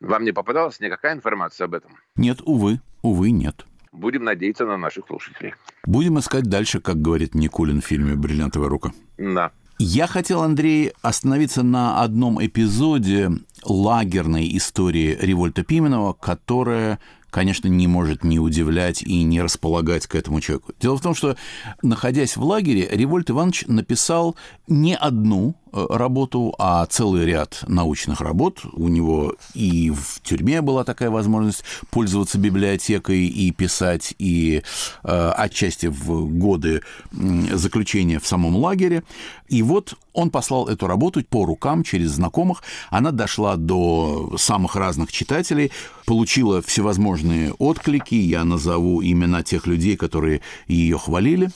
Вам 0.00 0.24
не 0.24 0.32
попадалась 0.32 0.80
никакая 0.80 1.14
информация 1.14 1.66
об 1.66 1.74
этом? 1.74 1.96
Нет, 2.16 2.38
увы, 2.44 2.80
увы, 3.02 3.30
нет. 3.30 3.66
Будем 3.92 4.24
надеяться 4.24 4.64
на 4.66 4.76
наших 4.76 5.06
слушателей. 5.06 5.54
Будем 5.84 6.18
искать 6.18 6.44
дальше, 6.44 6.80
как 6.80 7.00
говорит 7.00 7.34
Никулин 7.34 7.80
в 7.80 7.86
фильме 7.86 8.14
«Бриллиантовая 8.14 8.68
рука». 8.68 8.92
Да. 9.16 9.52
Я 9.80 10.08
хотел, 10.08 10.42
Андрей, 10.42 10.92
остановиться 11.02 11.62
на 11.62 12.02
одном 12.02 12.44
эпизоде 12.44 13.30
лагерной 13.64 14.56
истории 14.56 15.16
Револьта 15.20 15.62
Пименова, 15.62 16.14
которая 16.14 16.98
конечно, 17.30 17.68
не 17.68 17.86
может 17.86 18.24
не 18.24 18.38
удивлять 18.38 19.02
и 19.02 19.22
не 19.22 19.40
располагать 19.42 20.06
к 20.06 20.14
этому 20.14 20.40
человеку. 20.40 20.72
Дело 20.80 20.96
в 20.96 21.02
том, 21.02 21.14
что, 21.14 21.36
находясь 21.82 22.36
в 22.36 22.42
лагере, 22.42 22.88
Револьт 22.90 23.30
Иванович 23.30 23.64
написал 23.66 24.36
не 24.66 24.96
одну 24.96 25.54
Э, 25.72 25.86
работу, 25.90 26.54
а 26.58 26.86
целый 26.86 27.26
ряд 27.26 27.64
научных 27.66 28.20
работ. 28.20 28.60
У 28.72 28.88
него 28.88 29.34
и 29.54 29.90
в 29.90 30.20
тюрьме 30.22 30.62
была 30.62 30.84
такая 30.84 31.10
возможность 31.10 31.62
пользоваться 31.90 32.38
библиотекой 32.38 33.26
и 33.26 33.50
писать, 33.50 34.14
и 34.18 34.62
э, 35.04 35.32
отчасти 35.36 35.86
в 35.86 36.26
годы 36.38 36.82
заключения 37.12 38.18
в 38.18 38.26
самом 38.26 38.56
лагере. 38.56 39.02
И 39.48 39.62
вот 39.62 39.94
он 40.12 40.30
послал 40.30 40.68
эту 40.68 40.86
работу 40.86 41.22
по 41.24 41.44
рукам 41.44 41.82
через 41.82 42.12
знакомых. 42.12 42.62
Она 42.90 43.10
дошла 43.10 43.56
до 43.56 44.34
самых 44.38 44.74
разных 44.76 45.12
читателей, 45.12 45.70
получила 46.06 46.62
всевозможные 46.62 47.17
отклики. 47.58 48.14
Я 48.14 48.44
назову 48.44 49.02
имена 49.02 49.42
тех 49.42 49.66
людей, 49.66 49.96
которые 49.96 50.40
ее 50.66 50.98
хвалили. 50.98 51.50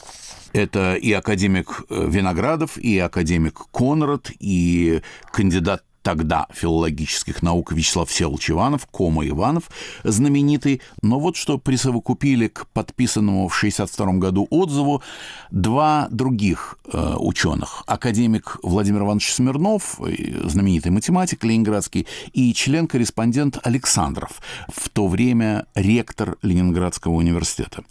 Это 0.52 0.94
и 0.94 1.12
академик 1.12 1.84
э, 1.88 2.06
Виноградов, 2.08 2.76
и 2.76 2.98
академик 2.98 3.58
Конрад, 3.72 4.30
и 4.38 5.00
кандидат 5.32 5.82
тогда 6.02 6.46
филологических 6.52 7.42
наук 7.42 7.72
Вячеслав 7.72 8.08
Всеволодович 8.08 8.50
Иванов, 8.50 8.86
Кома 8.86 9.26
Иванов, 9.26 9.64
знаменитый. 10.04 10.82
Но 11.00 11.18
вот 11.18 11.36
что 11.36 11.58
присовокупили 11.58 12.48
к 12.48 12.66
подписанному 12.68 13.48
в 13.48 13.56
1962 13.56 14.12
году 14.18 14.46
отзыву 14.50 15.02
два 15.50 16.08
других 16.10 16.78
э, 16.92 17.14
ученых. 17.18 17.84
Академик 17.86 18.58
Владимир 18.62 19.02
Иванович 19.02 19.32
Смирнов, 19.32 20.00
э, 20.00 20.48
знаменитый 20.48 20.92
математик 20.92 21.44
ленинградский, 21.44 22.06
и 22.32 22.52
член-корреспондент 22.52 23.58
Александров, 23.62 24.40
в 24.68 24.88
то 24.88 25.06
время 25.06 25.66
ректор 25.74 26.36
Ленинградского 26.42 27.12
университета. 27.12 27.84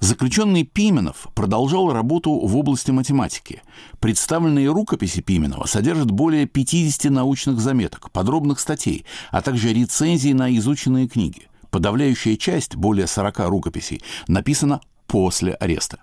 Заключенный 0.00 0.64
Пименов 0.64 1.28
продолжал 1.34 1.92
работу 1.92 2.32
в 2.32 2.56
области 2.56 2.90
математики. 2.90 3.62
Представленные 3.98 4.70
рукописи 4.70 5.20
Пименова 5.20 5.66
содержат 5.66 6.10
более 6.10 6.46
50 6.46 7.12
научных 7.12 7.60
заметок, 7.60 8.10
подробных 8.10 8.60
статей, 8.60 9.04
а 9.30 9.42
также 9.42 9.74
рецензии 9.74 10.32
на 10.32 10.56
изученные 10.56 11.06
книги. 11.06 11.48
Подавляющая 11.70 12.36
часть, 12.36 12.76
более 12.76 13.06
40 13.06 13.40
рукописей, 13.50 14.02
написана 14.26 14.80
после 15.06 15.52
ареста. 15.52 15.98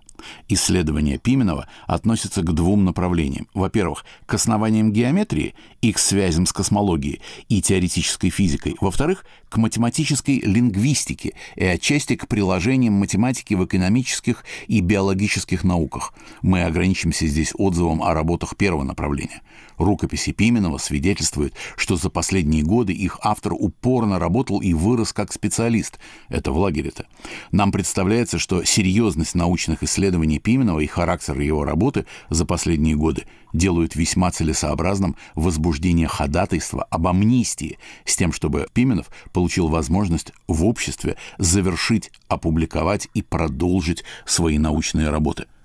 Исследования 0.48 1.18
Пименова 1.18 1.68
относятся 1.86 2.42
к 2.42 2.54
двум 2.54 2.86
направлениям. 2.86 3.48
Во-первых, 3.54 4.06
к 4.26 4.34
основаниям 4.34 4.92
геометрии 4.92 5.56
и 5.82 5.92
к 5.92 6.00
связям 6.00 6.46
с 6.46 6.54
космологией 6.54 7.22
и 7.50 7.62
теоретической 7.62 8.30
физикой. 8.30 8.76
Во-вторых, 8.82 9.26
к 9.50 9.58
математической 9.58 10.40
лингвистике 10.40 11.34
и 11.56 11.66
отчасти 11.66 12.16
к 12.16 12.28
приложениям 12.28 12.94
математики 12.94 13.54
в 13.54 13.64
экономических 13.66 14.44
и 14.68 14.82
биологических 14.82 15.64
науках. 15.64 16.14
Мы 16.42 16.64
ограничимся 16.64 17.28
здесь 17.28 17.54
отзывом 17.58 18.04
о 18.04 18.14
работах 18.14 18.56
первого 18.58 18.84
направления. 18.84 19.42
Рукописи 19.78 20.32
Пименова 20.32 20.80
свидетельствуют, 20.80 21.54
что 21.76 21.98
за 21.98 22.10
последние 22.10 22.64
годы 22.64 22.94
их 22.94 23.20
автор 23.22 23.54
упорно 23.54 24.18
работал 24.18 24.60
и 24.60 24.74
вырос 24.74 25.14
как 25.14 25.32
специалист. 25.32 26.00
Это 26.30 26.52
в 26.52 26.58
лагере-то. 26.58 27.06
Нам 27.52 27.72
представляется, 27.72 28.40
что 28.40 28.64
серьезность 28.64 29.36
научных 29.36 29.84
исследований 29.84 30.07
Пименова 30.40 30.80
и 30.80 30.88
характер 30.88 31.40
его 31.40 31.64
работы 31.64 32.06
за 32.30 32.46
последние 32.46 32.96
годы 32.96 33.26
делают 33.54 33.96
весьма 33.96 34.32
целесообразным 34.32 35.16
возбуждение 35.36 36.08
ходатайства 36.08 36.84
об 36.84 37.08
амнистии 37.08 37.78
с 38.06 38.16
тем, 38.16 38.32
чтобы 38.32 38.68
Пименов 38.74 39.10
получил 39.34 39.68
возможность 39.68 40.34
в 40.48 40.66
обществе 40.66 41.18
завершить, 41.38 42.12
опубликовать 42.28 43.08
и 43.14 43.22
продолжить 43.22 44.04
свои 44.26 44.58
научные 44.58 45.10
работы– 45.10 45.46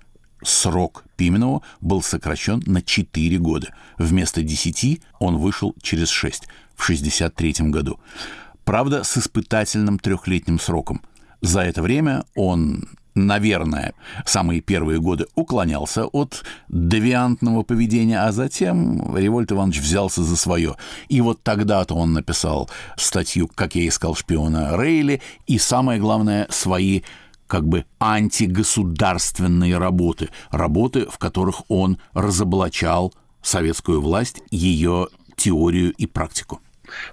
срок 0.45 1.05
Пименова 1.15 1.61
был 1.81 2.01
сокращен 2.01 2.61
на 2.65 2.81
4 2.81 3.37
года. 3.37 3.73
Вместо 3.97 4.41
10 4.41 5.01
он 5.19 5.37
вышел 5.37 5.75
через 5.81 6.09
6 6.09 6.47
в 6.75 6.83
1963 6.83 7.69
году. 7.69 7.99
Правда, 8.63 9.03
с 9.03 9.17
испытательным 9.17 9.99
трехлетним 9.99 10.59
сроком. 10.59 11.01
За 11.41 11.61
это 11.61 11.81
время 11.81 12.23
он 12.35 12.87
наверное, 13.15 13.93
самые 14.25 14.61
первые 14.61 14.99
годы 14.99 15.27
уклонялся 15.35 16.05
от 16.05 16.43
девиантного 16.69 17.63
поведения, 17.63 18.21
а 18.21 18.31
затем 18.31 19.15
Револьт 19.15 19.51
Иванович 19.51 19.79
взялся 19.79 20.23
за 20.23 20.35
свое. 20.35 20.75
И 21.09 21.21
вот 21.21 21.43
тогда-то 21.43 21.95
он 21.95 22.13
написал 22.13 22.69
статью 22.97 23.47
«Как 23.53 23.75
я 23.75 23.87
искал 23.87 24.15
шпиона 24.15 24.75
Рейли» 24.77 25.21
и, 25.47 25.57
самое 25.57 25.99
главное, 25.99 26.47
свои 26.49 27.01
как 27.47 27.67
бы 27.67 27.85
антигосударственные 27.99 29.77
работы, 29.77 30.29
работы, 30.49 31.05
в 31.05 31.19
которых 31.19 31.63
он 31.67 31.99
разоблачал 32.13 33.13
советскую 33.43 34.01
власть, 34.01 34.41
ее 34.49 35.09
теорию 35.35 35.91
и 35.91 36.07
практику. 36.07 36.62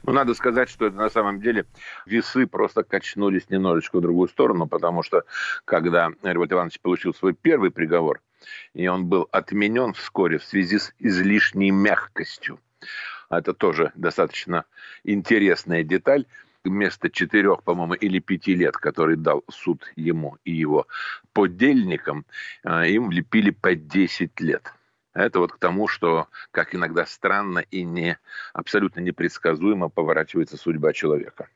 Ну, 0.03 0.13
надо 0.13 0.35
сказать, 0.35 0.69
что 0.69 0.87
это 0.87 0.97
на 0.97 1.11
самом 1.11 1.41
деле 1.41 1.67
весы 2.07 2.47
просто 2.47 2.83
качнулись 2.83 3.51
немножечко 3.51 3.99
в 3.99 4.03
другую 4.03 4.29
сторону, 4.29 4.67
потому 4.67 5.03
что 5.03 5.25
когда 5.65 6.11
Револьт 6.23 6.53
Иванович 6.53 6.81
получил 6.81 7.15
свой 7.15 7.35
первый 7.35 7.71
приговор, 7.71 8.21
и 8.75 8.89
он 8.89 9.07
был 9.07 9.29
отменен 9.31 9.93
вскоре 9.93 10.39
в 10.39 10.45
связи 10.45 10.79
с 10.79 10.93
излишней 10.99 11.71
мягкостью, 11.71 12.59
это 13.29 13.55
тоже 13.55 13.93
достаточно 13.95 14.65
интересная 15.05 15.85
деталь, 15.85 16.27
вместо 16.65 17.11
четырех, 17.11 17.63
по-моему, 17.63 17.95
или 17.95 18.19
пяти 18.19 18.55
лет, 18.55 18.77
который 18.77 19.17
дал 19.17 19.45
суд 19.49 19.91
ему 19.97 20.37
и 20.45 20.53
его 20.53 20.87
подельникам, 21.33 22.27
а, 22.65 22.87
им 22.87 23.09
влепили 23.09 23.51
по 23.51 23.75
10 23.75 24.41
лет. 24.41 24.75
Это 25.13 25.41
вот 25.41 25.53
к 25.53 25.59
тому, 25.59 25.89
что, 25.89 26.29
как 26.51 26.75
иногда 26.75 27.05
странно 27.07 27.59
и 27.71 27.83
не, 27.83 28.19
абсолютно 28.53 29.01
непредсказуемо 29.01 29.89
поворачивается 29.89 30.57
судьба 30.57 30.93
человека. 30.93 31.49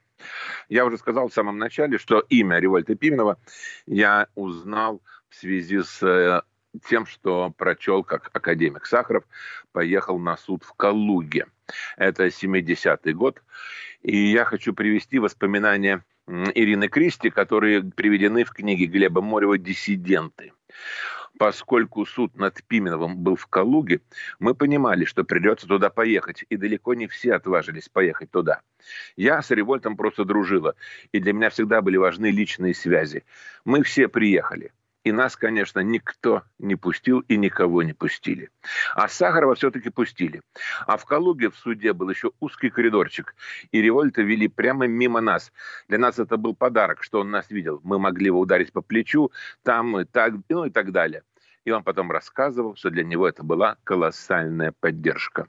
Я 0.68 0.84
уже 0.84 0.98
сказал 0.98 1.28
в 1.28 1.34
самом 1.34 1.58
начале, 1.58 1.98
что 1.98 2.20
имя 2.28 2.58
Револьта 2.58 2.94
Пименова 2.94 3.38
я 3.86 4.28
узнал 4.34 5.02
в 5.28 5.34
связи 5.36 5.82
с 5.82 6.02
э, 6.02 6.42
тем, 6.88 7.06
что 7.06 7.50
прочел, 7.56 8.02
как 8.02 8.30
академик 8.32 8.86
Сахаров 8.86 9.24
поехал 9.72 10.18
на 10.18 10.36
суд 10.36 10.64
в 10.64 10.72
Калуге. 10.74 11.46
Это 11.96 12.26
70-й 12.26 13.12
год. 13.12 13.42
И 14.02 14.16
я 14.32 14.44
хочу 14.44 14.74
привести 14.74 15.18
воспоминания 15.18 16.04
Ирины 16.26 16.88
Кристи, 16.88 17.30
которые 17.30 17.82
приведены 17.82 18.44
в 18.44 18.50
книге 18.50 18.86
Глеба 18.86 19.20
Морева 19.20 19.58
«Диссиденты». 19.58 20.52
Поскольку 21.38 22.06
суд 22.06 22.36
над 22.36 22.62
Пименовым 22.64 23.16
был 23.16 23.34
в 23.34 23.46
Калуге, 23.48 24.00
мы 24.38 24.54
понимали, 24.54 25.04
что 25.04 25.24
придется 25.24 25.66
туда 25.66 25.90
поехать, 25.90 26.44
и 26.48 26.56
далеко 26.56 26.94
не 26.94 27.08
все 27.08 27.34
отважились 27.34 27.88
поехать 27.88 28.30
туда. 28.30 28.60
Я 29.16 29.42
с 29.42 29.50
Револьтом 29.50 29.96
просто 29.96 30.24
дружила, 30.24 30.74
и 31.10 31.18
для 31.18 31.32
меня 31.32 31.50
всегда 31.50 31.82
были 31.82 31.96
важны 31.96 32.30
личные 32.30 32.74
связи. 32.74 33.24
Мы 33.64 33.82
все 33.82 34.06
приехали– 34.08 34.72
и 35.04 35.12
нас, 35.12 35.36
конечно, 35.36 35.80
никто 35.80 36.42
не 36.58 36.76
пустил 36.76 37.20
и 37.20 37.36
никого 37.36 37.82
не 37.82 37.92
пустили. 37.92 38.50
А 38.94 39.06
Сахарова 39.06 39.54
все-таки 39.54 39.90
пустили. 39.90 40.40
А 40.86 40.96
в 40.96 41.04
Калуге 41.04 41.50
в 41.50 41.56
суде 41.56 41.92
был 41.92 42.08
еще 42.08 42.32
узкий 42.40 42.70
коридорчик, 42.70 43.34
и 43.70 43.82
револьта 43.82 44.22
вели 44.22 44.48
прямо 44.48 44.86
мимо 44.86 45.20
нас. 45.20 45.52
Для 45.88 45.98
нас 45.98 46.18
это 46.18 46.38
был 46.38 46.54
подарок, 46.54 47.02
что 47.02 47.20
он 47.20 47.30
нас 47.30 47.50
видел. 47.50 47.80
Мы 47.84 47.98
могли 47.98 48.26
его 48.26 48.40
ударить 48.40 48.72
по 48.72 48.80
плечу, 48.80 49.30
там 49.62 50.00
и 50.00 50.04
так, 50.04 50.34
ну 50.48 50.64
и 50.64 50.70
так 50.70 50.90
далее. 50.90 51.22
И 51.66 51.70
он 51.70 51.82
потом 51.82 52.10
рассказывал, 52.10 52.74
что 52.74 52.90
для 52.90 53.04
него 53.04 53.28
это 53.28 53.42
была 53.42 53.76
колоссальная 53.84 54.72
поддержка. 54.72 55.48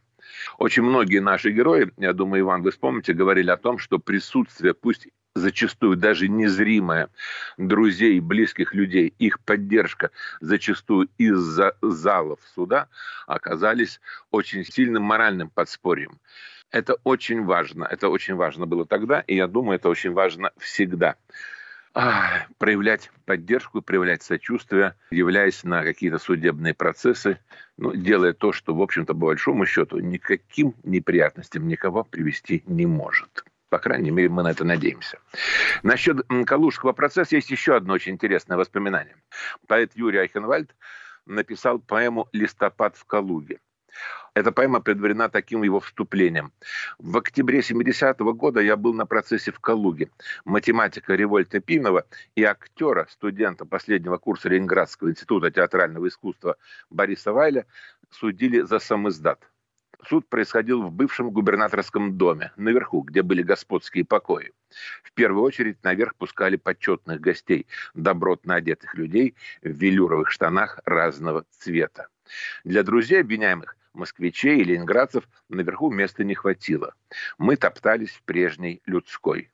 Очень 0.58 0.84
многие 0.84 1.20
наши 1.20 1.52
герои, 1.52 1.92
я 1.98 2.12
думаю, 2.12 2.42
Иван, 2.42 2.62
вы 2.62 2.72
вспомните, 2.72 3.14
говорили 3.14 3.52
о 3.52 3.58
том, 3.58 3.78
что 3.78 4.00
присутствие, 4.00 4.74
пусть 4.74 5.08
зачастую 5.36 5.98
даже 5.98 6.28
незримая 6.28 7.10
друзей, 7.58 8.20
близких 8.20 8.74
людей, 8.74 9.14
их 9.20 9.40
поддержка 9.42 10.12
зачастую 10.40 11.10
из-за 11.18 11.78
залов 11.82 12.40
суда 12.56 12.88
оказались 13.28 14.00
очень 14.32 14.66
сильным 14.66 15.04
моральным 15.04 15.50
подспорьем. 15.50 16.20
Это 16.72 16.96
очень 17.04 17.44
важно. 17.44 17.84
Это 17.84 18.10
очень 18.10 18.36
важно 18.36 18.66
было 18.66 18.86
тогда, 18.86 19.20
и 19.22 19.36
я 19.36 19.48
думаю, 19.48 19.76
это 19.76 19.90
очень 19.90 20.14
важно 20.14 20.52
всегда. 20.58 21.16
Проявлять 22.58 23.10
поддержку, 23.26 23.82
проявлять 23.82 24.24
сочувствие, 24.24 24.96
являясь 25.12 25.64
на 25.64 25.84
какие-то 25.84 26.18
судебные 26.18 26.74
процессы, 26.74 27.40
ну, 27.78 27.96
делая 27.96 28.34
то, 28.34 28.52
что, 28.52 28.76
в 28.76 28.82
общем-то, 28.82 29.14
по 29.14 29.20
большому 29.28 29.66
счету, 29.66 30.00
никаким 30.00 30.76
неприятностям 30.84 31.68
никого 31.68 32.04
привести 32.04 32.64
не 32.66 32.86
может. 32.86 33.46
По 33.76 33.80
крайней 33.80 34.10
мере, 34.10 34.30
мы 34.30 34.42
на 34.42 34.52
это 34.52 34.64
надеемся. 34.64 35.20
Насчет 35.84 36.26
Калужского 36.46 36.94
процесса 36.94 37.36
есть 37.36 37.52
еще 37.52 37.76
одно 37.76 37.96
очень 37.96 38.14
интересное 38.14 38.56
воспоминание. 38.56 39.18
Поэт 39.68 39.92
Юрий 39.96 40.20
Айхенвальд 40.20 40.74
написал 41.26 41.80
поэму 41.80 42.30
«Листопад 42.32 42.96
в 42.96 43.04
Калуге». 43.04 43.60
Эта 44.34 44.54
поэма 44.54 44.80
предварена 44.80 45.28
таким 45.28 45.64
его 45.64 45.82
вступлением. 45.82 46.54
В 47.00 47.18
октябре 47.18 47.60
70-го 47.60 48.34
года 48.34 48.62
я 48.62 48.78
был 48.78 48.94
на 48.94 49.06
процессе 49.06 49.52
в 49.52 49.60
Калуге. 49.60 50.10
Математика 50.46 51.14
Револьта 51.14 51.60
Пинова 51.60 52.06
и 52.36 52.46
актера, 52.46 53.08
студента 53.10 53.66
последнего 53.66 54.16
курса 54.16 54.48
Ленинградского 54.48 55.10
института 55.10 55.52
театрального 55.52 56.08
искусства 56.08 56.56
Бориса 56.90 57.34
Вайля 57.34 57.66
судили 58.10 58.62
за 58.62 58.80
самоиздат. 58.80 59.46
Суд 60.04 60.28
происходил 60.28 60.84
в 60.84 60.92
бывшем 60.92 61.32
губернаторском 61.32 62.18
доме, 62.18 62.52
наверху, 62.58 63.02
где 63.02 63.22
были 63.22 63.42
господские 63.42 64.06
покои. 64.06 64.52
В 65.04 65.12
первую 65.14 65.44
очередь 65.44 65.84
наверх 65.84 66.16
пускали 66.16 66.58
почетных 66.58 67.22
гостей, 67.22 67.68
добротно 67.94 68.56
одетых 68.56 68.96
людей 68.96 69.36
в 69.62 69.70
велюровых 69.70 70.30
штанах 70.30 70.80
разного 70.86 71.46
цвета. 71.50 72.08
Для 72.64 72.84
друзей 72.84 73.22
обвиняемых, 73.22 73.78
москвичей 73.94 74.60
и 74.60 74.64
ленинградцев, 74.64 75.28
наверху 75.50 75.92
места 75.92 76.24
не 76.24 76.36
хватило. 76.36 76.94
Мы 77.38 77.56
топтались 77.56 78.12
в 78.12 78.22
прежней 78.24 78.82
людской. 78.86 79.50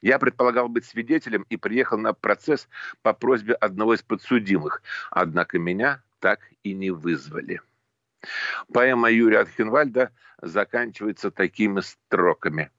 Я 0.00 0.18
предполагал 0.18 0.68
быть 0.68 0.84
свидетелем 0.84 1.46
и 1.48 1.56
приехал 1.56 1.98
на 1.98 2.12
процесс 2.12 2.68
по 3.02 3.12
просьбе 3.12 3.54
одного 3.54 3.94
из 3.94 4.02
подсудимых, 4.02 4.82
однако 5.10 5.58
меня 5.58 6.02
так 6.18 6.40
и 6.62 6.74
не 6.74 6.90
вызвали. 6.90 7.60
Поэма 8.72 9.10
Юрия 9.10 9.40
Архенвальда 9.40 10.12
заканчивается 10.40 11.30
такими 11.30 11.80
строками. 11.80 12.70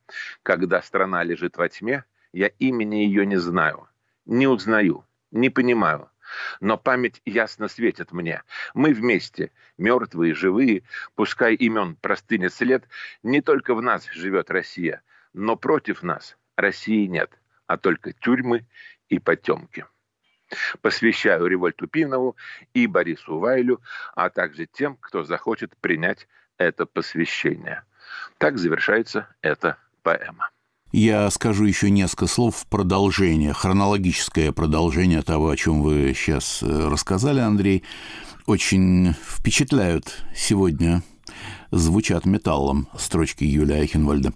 «Когда 0.44 0.82
страна 0.82 1.24
лежит 1.24 1.58
во 1.58 1.70
тьме, 1.70 2.06
я 2.32 2.48
имени 2.48 2.98
ее 2.98 3.26
не 3.26 3.38
знаю, 3.38 3.88
не 4.26 4.48
узнаю, 4.48 5.06
не 5.32 5.50
понимаю, 5.50 6.10
но 6.60 6.78
память 6.78 7.22
ясно 7.26 7.68
светит 7.68 8.12
мне. 8.12 8.44
Мы 8.74 8.94
вместе, 8.94 9.52
мертвые, 9.78 10.34
живые, 10.34 10.84
пускай 11.16 11.56
имен 11.56 11.96
простынет 11.96 12.54
след, 12.54 12.88
не 13.22 13.42
только 13.42 13.76
в 13.76 13.82
нас 13.82 14.10
живет 14.12 14.50
Россия, 14.50 15.02
но 15.34 15.56
против 15.56 16.04
нас 16.04 16.38
России 16.56 17.06
нет, 17.06 17.32
а 17.68 17.78
только 17.78 18.14
тюрьмы 18.14 18.66
и 19.10 19.20
потемки. 19.20 19.86
Посвящаю 20.82 21.48
Револьту 21.48 21.88
Пинову 21.88 22.36
и 22.74 22.88
Борису 22.88 23.40
Вайлю, 23.40 23.82
а 24.16 24.30
также 24.30 24.66
тем, 24.66 24.98
кто 25.00 25.24
захочет 25.24 25.76
принять 25.78 26.28
это 26.58 26.86
посвящение. 26.86 27.84
Так 28.38 28.58
завершается 28.58 29.28
эта 29.42 29.78
поэма. 30.02 30.50
Я 30.92 31.30
скажу 31.32 31.66
еще 31.66 31.90
несколько 31.90 32.28
слов 32.28 32.56
в 32.56 32.68
продолжение, 32.68 33.52
хронологическое 33.52 34.52
продолжение 34.52 35.24
того, 35.24 35.50
о 35.50 35.58
чем 35.58 35.82
вы 35.82 36.14
сейчас 36.16 36.62
э, 36.62 36.88
рассказали, 36.88 37.40
Андрей. 37.40 37.84
Очень 38.46 39.14
впечатляют 39.14 40.24
сегодня 40.36 41.02
звучат 41.72 42.26
металлом, 42.26 42.88
строчки 42.98 43.44
Юлия 43.44 43.82
Айхенвальда. 43.82 44.34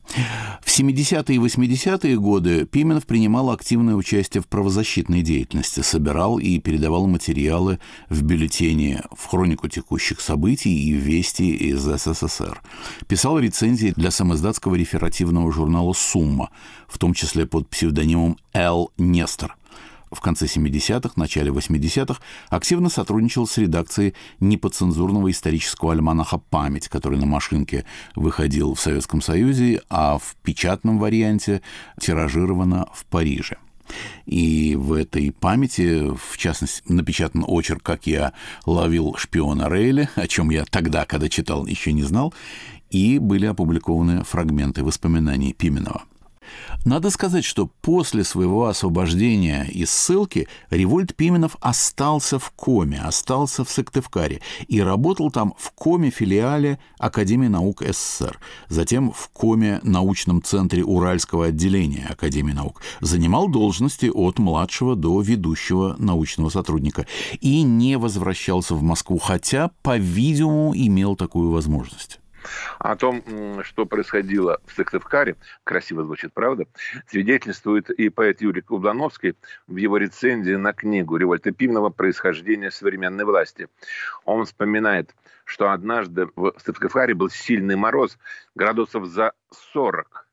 В 0.61 0.67
70-е 0.67 1.35
и 1.35 1.39
80-е 1.39 2.17
годы 2.17 2.65
Пименов 2.65 3.05
принимал 3.05 3.51
активное 3.51 3.95
участие 3.95 4.41
в 4.41 4.47
правозащитной 4.47 5.21
деятельности, 5.21 5.81
собирал 5.81 6.39
и 6.39 6.59
передавал 6.59 7.07
материалы 7.07 7.79
в 8.09 8.23
бюллетене 8.23 9.03
в 9.15 9.25
хронику 9.27 9.67
текущих 9.67 10.21
событий 10.21 10.73
и 10.73 10.93
вести 10.93 11.55
из 11.55 11.81
СССР. 11.81 12.61
Писал 13.07 13.39
рецензии 13.39 13.93
для 13.95 14.11
самоиздатского 14.11 14.75
реферативного 14.75 15.51
журнала 15.51 15.93
«Сумма», 15.93 16.49
в 16.87 16.97
том 16.97 17.13
числе 17.13 17.45
под 17.45 17.69
псевдонимом 17.69 18.37
Л. 18.53 18.91
Нестор– 18.97 19.55
в 20.11 20.21
конце 20.21 20.45
70-х, 20.45 21.13
начале 21.15 21.51
80-х 21.51 22.21
активно 22.49 22.89
сотрудничал 22.89 23.47
с 23.47 23.57
редакцией 23.57 24.13
неподцензурного 24.39 25.31
исторического 25.31 25.93
альманаха 25.93 26.37
«Память», 26.37 26.87
который 26.87 27.19
на 27.19 27.25
машинке 27.25 27.85
выходил 28.15 28.73
в 28.73 28.79
Советском 28.79 29.21
Союзе, 29.21 29.81
а 29.89 30.17
в 30.17 30.35
печатном 30.43 30.99
варианте 30.99 31.61
тиражировано 31.99 32.87
в 32.93 33.05
Париже. 33.05 33.57
И 34.25 34.75
в 34.75 34.91
этой 34.93 35.31
памяти, 35.31 36.11
в 36.13 36.37
частности, 36.37 36.83
напечатан 36.91 37.45
очерк 37.47 37.83
«Как 37.83 38.05
я 38.05 38.33
ловил 38.65 39.15
шпиона 39.17 39.69
Рейли», 39.69 40.09
о 40.15 40.27
чем 40.27 40.49
я 40.49 40.65
тогда, 40.65 41.05
когда 41.05 41.29
читал, 41.29 41.65
еще 41.65 41.93
не 41.93 42.03
знал, 42.03 42.33
и 42.89 43.17
были 43.19 43.45
опубликованы 43.45 44.23
фрагменты 44.23 44.83
воспоминаний 44.83 45.53
Пименова– 45.53 46.03
надо 46.85 47.09
сказать, 47.09 47.45
что 47.45 47.69
после 47.81 48.23
своего 48.23 48.67
освобождения 48.67 49.65
из 49.65 49.91
ссылки 49.91 50.47
Револьт 50.69 51.15
Пименов 51.15 51.57
остался 51.59 52.39
в 52.39 52.51
Коме, 52.51 52.99
остался 52.99 53.63
в 53.63 53.69
Сыктывкаре 53.69 54.41
и 54.67 54.81
работал 54.81 55.31
там 55.31 55.53
в 55.57 55.71
Коме-филиале 55.71 56.79
Академии 56.97 57.47
наук 57.47 57.83
СССР, 57.83 58.39
затем 58.69 59.11
в 59.11 59.29
Коме 59.29 59.79
научном 59.83 60.41
центре 60.41 60.83
Уральского 60.83 61.47
отделения 61.47 62.07
Академии 62.09 62.53
наук, 62.53 62.81
занимал 63.01 63.47
должности 63.47 64.09
от 64.13 64.39
младшего 64.39 64.95
до 64.95 65.21
ведущего 65.21 65.95
научного 65.99 66.49
сотрудника 66.49 67.05
и 67.41 67.61
не 67.63 67.97
возвращался 67.97 68.75
в 68.75 68.81
Москву, 68.81 69.17
хотя, 69.17 69.71
по-видимому, 69.81 70.73
имел 70.75 71.15
такую 71.15 71.51
возможность. 71.51 72.19
О 72.79 72.95
том, 72.95 73.23
что 73.63 73.85
происходило 73.85 74.59
в 74.65 74.73
Сыктывкаре, 74.73 75.35
красиво 75.63 76.03
звучит, 76.03 76.33
правда, 76.33 76.65
свидетельствует 77.07 77.89
и 77.89 78.09
поэт 78.09 78.41
Юрий 78.41 78.61
Кублановский 78.61 79.35
в 79.67 79.75
его 79.75 79.97
рецензии 79.97 80.55
на 80.55 80.73
книгу 80.73 81.17
Револьта 81.17 81.51
Пивного 81.51 81.89
«Происхождение 81.89 82.71
современной 82.71 83.25
власти». 83.25 83.67
Он 84.25 84.45
вспоминает, 84.45 85.15
что 85.45 85.71
однажды 85.71 86.29
в 86.35 86.53
Сыктывкаре 86.63 87.13
был 87.13 87.29
сильный 87.29 87.75
мороз, 87.75 88.17
градусов 88.55 89.05
за 89.05 89.33
40 89.51 90.27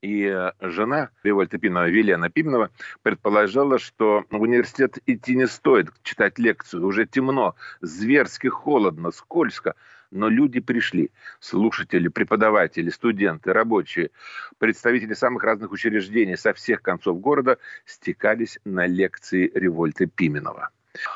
и 0.00 0.24
э, 0.24 0.52
жена 0.60 1.10
Револьта 1.22 1.58
Пимнова, 1.58 1.88
Велена 1.88 2.30
Пимнова, 2.30 2.70
предположила, 3.02 3.78
что 3.78 4.24
в 4.30 4.40
университет 4.40 4.98
идти 5.06 5.36
не 5.36 5.46
стоит, 5.46 5.88
читать 6.02 6.38
лекцию. 6.38 6.86
Уже 6.86 7.06
темно, 7.06 7.54
зверски 7.80 8.46
холодно, 8.46 9.10
скользко 9.10 9.74
но 10.10 10.28
люди 10.28 10.60
пришли. 10.60 11.10
Слушатели, 11.40 12.08
преподаватели, 12.08 12.90
студенты, 12.90 13.52
рабочие, 13.52 14.10
представители 14.58 15.14
самых 15.14 15.42
разных 15.44 15.72
учреждений 15.72 16.36
со 16.36 16.52
всех 16.52 16.82
концов 16.82 17.20
города 17.20 17.58
стекались 17.86 18.58
на 18.64 18.86
лекции 18.86 19.50
Револьта 19.54 20.06
Пименова. 20.06 20.70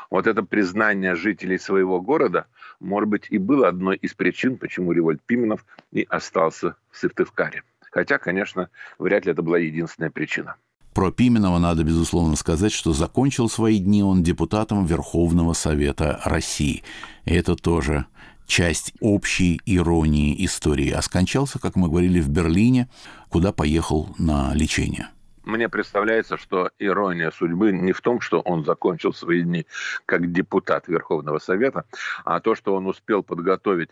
Вот 0.09 0.27
это 0.27 0.43
признание 0.43 1.15
жителей 1.15 1.57
своего 1.57 2.01
города, 2.01 2.47
может 2.79 3.09
быть, 3.09 3.27
и 3.29 3.37
было 3.37 3.67
одной 3.67 3.97
из 3.97 4.13
причин, 4.13 4.57
почему 4.57 4.93
Револьт 4.93 5.21
Пименов 5.21 5.65
и 5.91 6.05
остался 6.09 6.75
в 6.91 6.97
Сыктывкаре. 6.97 7.63
Хотя, 7.91 8.17
конечно, 8.17 8.69
вряд 8.97 9.25
ли 9.25 9.31
это 9.31 9.41
была 9.41 9.57
единственная 9.57 10.11
причина. 10.11 10.55
Про 10.93 11.11
Пименова 11.11 11.59
надо, 11.59 11.83
безусловно, 11.83 12.37
сказать, 12.37 12.71
что 12.71 12.93
закончил 12.93 13.49
свои 13.49 13.79
дни 13.79 14.01
он 14.01 14.23
депутатом 14.23 14.85
Верховного 14.85 15.51
Совета 15.51 16.21
России. 16.23 16.83
И 17.25 17.33
это 17.33 17.57
тоже 17.57 18.05
часть 18.45 18.93
общей 18.99 19.61
иронии 19.65 20.45
истории, 20.45 20.91
а 20.91 21.01
скончался, 21.01 21.59
как 21.59 21.75
мы 21.75 21.89
говорили, 21.89 22.19
в 22.19 22.29
Берлине, 22.29 22.87
куда 23.29 23.51
поехал 23.51 24.09
на 24.17 24.53
лечение. 24.53 25.09
Мне 25.43 25.69
представляется, 25.69 26.37
что 26.37 26.71
ирония 26.79 27.29
судьбы 27.29 27.71
не 27.71 27.91
в 27.91 28.01
том, 28.01 28.19
что 28.19 28.39
он 28.39 28.65
закончил 28.65 29.13
свои 29.13 29.43
дни 29.43 29.67
как 30.07 30.31
депутат 30.31 30.87
Верховного 30.87 31.37
Совета, 31.37 31.85
а 32.23 32.39
то, 32.39 32.55
что 32.55 32.73
он 32.75 32.87
успел 32.87 33.21
подготовить 33.21 33.89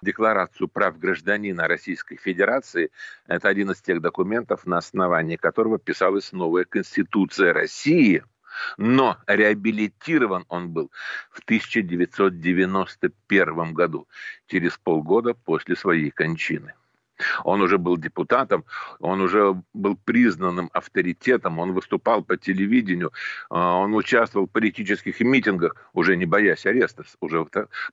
Декларацию 0.00 0.68
прав 0.68 0.98
гражданина 0.98 1.68
Российской 1.68 2.16
Федерации. 2.16 2.90
Это 3.26 3.48
один 3.48 3.70
из 3.70 3.80
тех 3.82 4.00
документов, 4.00 4.66
на 4.66 4.78
основании 4.78 5.36
которого 5.36 5.78
писалась 5.78 6.32
новая 6.32 6.64
Конституция 6.64 7.52
России– 7.52 8.22
но 8.76 9.18
реабилитирован 9.26 10.44
он 10.48 10.70
был 10.70 10.90
в 11.30 11.40
1991 11.40 13.74
году, 13.74 14.08
через 14.46 14.78
полгода 14.78 15.34
после 15.34 15.76
своей 15.76 16.10
кончины. 16.10 16.74
Он 17.44 17.60
уже 17.60 17.78
был 17.78 17.96
депутатом, 17.96 18.64
он 18.98 19.20
уже 19.20 19.62
был 19.72 19.96
признанным 20.04 20.68
авторитетом, 20.72 21.60
он 21.60 21.72
выступал 21.72 22.24
по 22.24 22.36
телевидению, 22.36 23.12
а, 23.50 23.76
он 23.76 23.94
участвовал 23.94 24.46
в 24.46 24.50
политических 24.50 25.20
митингах, 25.20 25.76
уже 25.92 26.16
не 26.16 26.26
боясь 26.26 26.66
ареста, 26.66 27.04
уже 27.20 27.46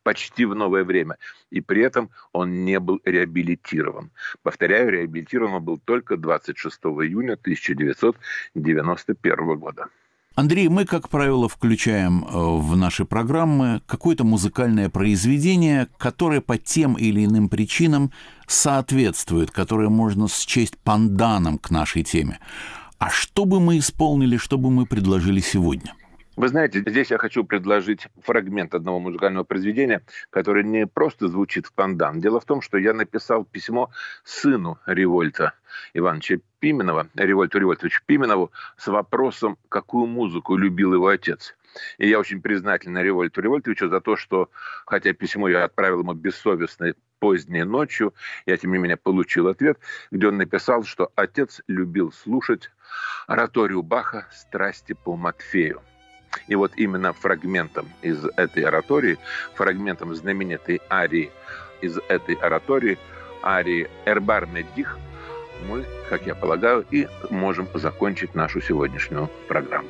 почти 0.03 0.45
в 0.45 0.55
новое 0.55 0.83
время. 0.83 1.17
И 1.51 1.61
при 1.61 1.83
этом 1.83 2.09
он 2.31 2.65
не 2.65 2.79
был 2.79 2.99
реабилитирован. 3.05 4.09
Повторяю, 4.41 4.89
реабилитирован 4.89 5.53
он 5.53 5.63
был 5.63 5.77
только 5.77 6.17
26 6.17 6.79
июня 6.79 7.33
1991 7.33 9.59
года. 9.59 9.89
Андрей, 10.33 10.69
мы, 10.69 10.85
как 10.85 11.09
правило, 11.09 11.49
включаем 11.49 12.23
э, 12.23 12.29
в 12.31 12.77
наши 12.77 13.03
программы 13.03 13.81
какое-то 13.85 14.23
музыкальное 14.23 14.89
произведение, 14.89 15.89
которое 15.97 16.39
по 16.39 16.57
тем 16.57 16.93
или 16.93 17.25
иным 17.25 17.49
причинам 17.49 18.11
соответствует, 18.47 19.51
которое 19.51 19.89
можно 19.89 20.29
счесть 20.29 20.77
панданом 20.77 21.57
к 21.57 21.69
нашей 21.69 22.03
теме. 22.03 22.39
А 22.97 23.09
что 23.09 23.43
бы 23.43 23.59
мы 23.59 23.79
исполнили, 23.79 24.37
что 24.37 24.57
бы 24.57 24.71
мы 24.71 24.85
предложили 24.85 25.41
сегодня? 25.41 25.93
Вы 26.41 26.47
знаете, 26.47 26.79
здесь 26.79 27.11
я 27.11 27.19
хочу 27.19 27.43
предложить 27.43 28.07
фрагмент 28.23 28.73
одного 28.73 28.99
музыкального 28.99 29.43
произведения, 29.43 30.01
которое 30.31 30.63
не 30.63 30.87
просто 30.87 31.27
звучит 31.27 31.67
в 31.67 31.73
пандан. 31.73 32.19
Дело 32.19 32.39
в 32.39 32.45
том, 32.45 32.61
что 32.63 32.79
я 32.79 32.95
написал 32.95 33.45
письмо 33.45 33.91
сыну 34.23 34.79
Револьта 34.87 35.53
Ивановича 35.93 36.37
Пименова, 36.57 37.09
Револьту 37.13 37.59
Револьтовичу 37.59 38.01
Пименову, 38.07 38.51
с 38.75 38.87
вопросом, 38.87 39.59
какую 39.69 40.07
музыку 40.07 40.55
любил 40.55 40.95
его 40.95 41.09
отец. 41.09 41.55
И 41.99 42.09
я 42.09 42.19
очень 42.19 42.41
признателен 42.41 42.97
Револьту 42.97 43.39
Револьтовичу 43.39 43.87
за 43.87 44.01
то, 44.01 44.15
что, 44.15 44.49
хотя 44.87 45.13
письмо 45.13 45.47
я 45.47 45.65
отправил 45.65 45.99
ему 45.99 46.15
бессовестно 46.15 46.95
поздней 47.19 47.65
ночью, 47.65 48.15
я, 48.47 48.57
тем 48.57 48.71
не 48.71 48.79
менее, 48.79 48.97
получил 48.97 49.47
ответ, 49.47 49.77
где 50.09 50.29
он 50.29 50.37
написал, 50.37 50.85
что 50.85 51.11
отец 51.13 51.61
любил 51.67 52.11
слушать 52.11 52.71
ораторию 53.27 53.83
Баха 53.83 54.27
«Страсти 54.31 54.93
по 54.93 55.15
Матфею». 55.15 55.83
И 56.47 56.55
вот 56.55 56.73
именно 56.75 57.13
фрагментом 57.13 57.89
из 58.01 58.25
этой 58.37 58.63
оратории, 58.63 59.17
фрагментом 59.55 60.15
знаменитой 60.15 60.81
арии 60.89 61.31
из 61.81 61.97
этой 62.09 62.35
оратории, 62.35 62.97
арии 63.43 63.89
«Эрбар 64.05 64.45
Медих», 64.45 64.97
мы, 65.67 65.85
как 66.09 66.25
я 66.25 66.35
полагаю, 66.35 66.85
и 66.91 67.07
можем 67.29 67.67
закончить 67.73 68.35
нашу 68.35 68.61
сегодняшнюю 68.61 69.29
программу. 69.47 69.89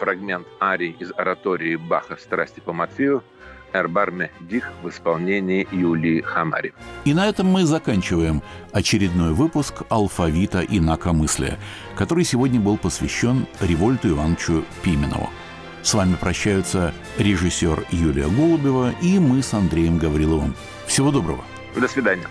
Фрагмент 0.00 0.46
арии 0.60 0.96
из 0.98 1.12
оратории 1.16 1.76
Баха 1.76 2.16
«Страсти 2.16 2.60
по 2.60 2.72
Матфею» 2.72 3.22
Эрбарме 3.72 4.30
Дих 4.40 4.72
в 4.82 4.88
исполнении 4.88 5.68
Юлии 5.70 6.22
Хамари. 6.22 6.72
И 7.04 7.14
на 7.14 7.28
этом 7.28 7.46
мы 7.46 7.64
заканчиваем 7.64 8.42
очередной 8.72 9.32
выпуск 9.32 9.82
«Алфавита 9.90 10.60
инакомыслия», 10.62 11.58
который 11.96 12.24
сегодня 12.24 12.58
был 12.58 12.78
посвящен 12.78 13.46
Револьту 13.60 14.08
Ивановичу 14.08 14.64
Пименову. 14.82 15.28
С 15.82 15.94
вами 15.94 16.14
прощаются 16.14 16.92
режиссер 17.18 17.86
Юлия 17.90 18.28
Голубева 18.28 18.92
и 19.02 19.18
мы 19.18 19.42
с 19.42 19.54
Андреем 19.54 19.98
Гавриловым. 19.98 20.54
Всего 20.86 21.10
доброго. 21.12 21.44
До 21.76 21.86
свидания. 21.88 22.26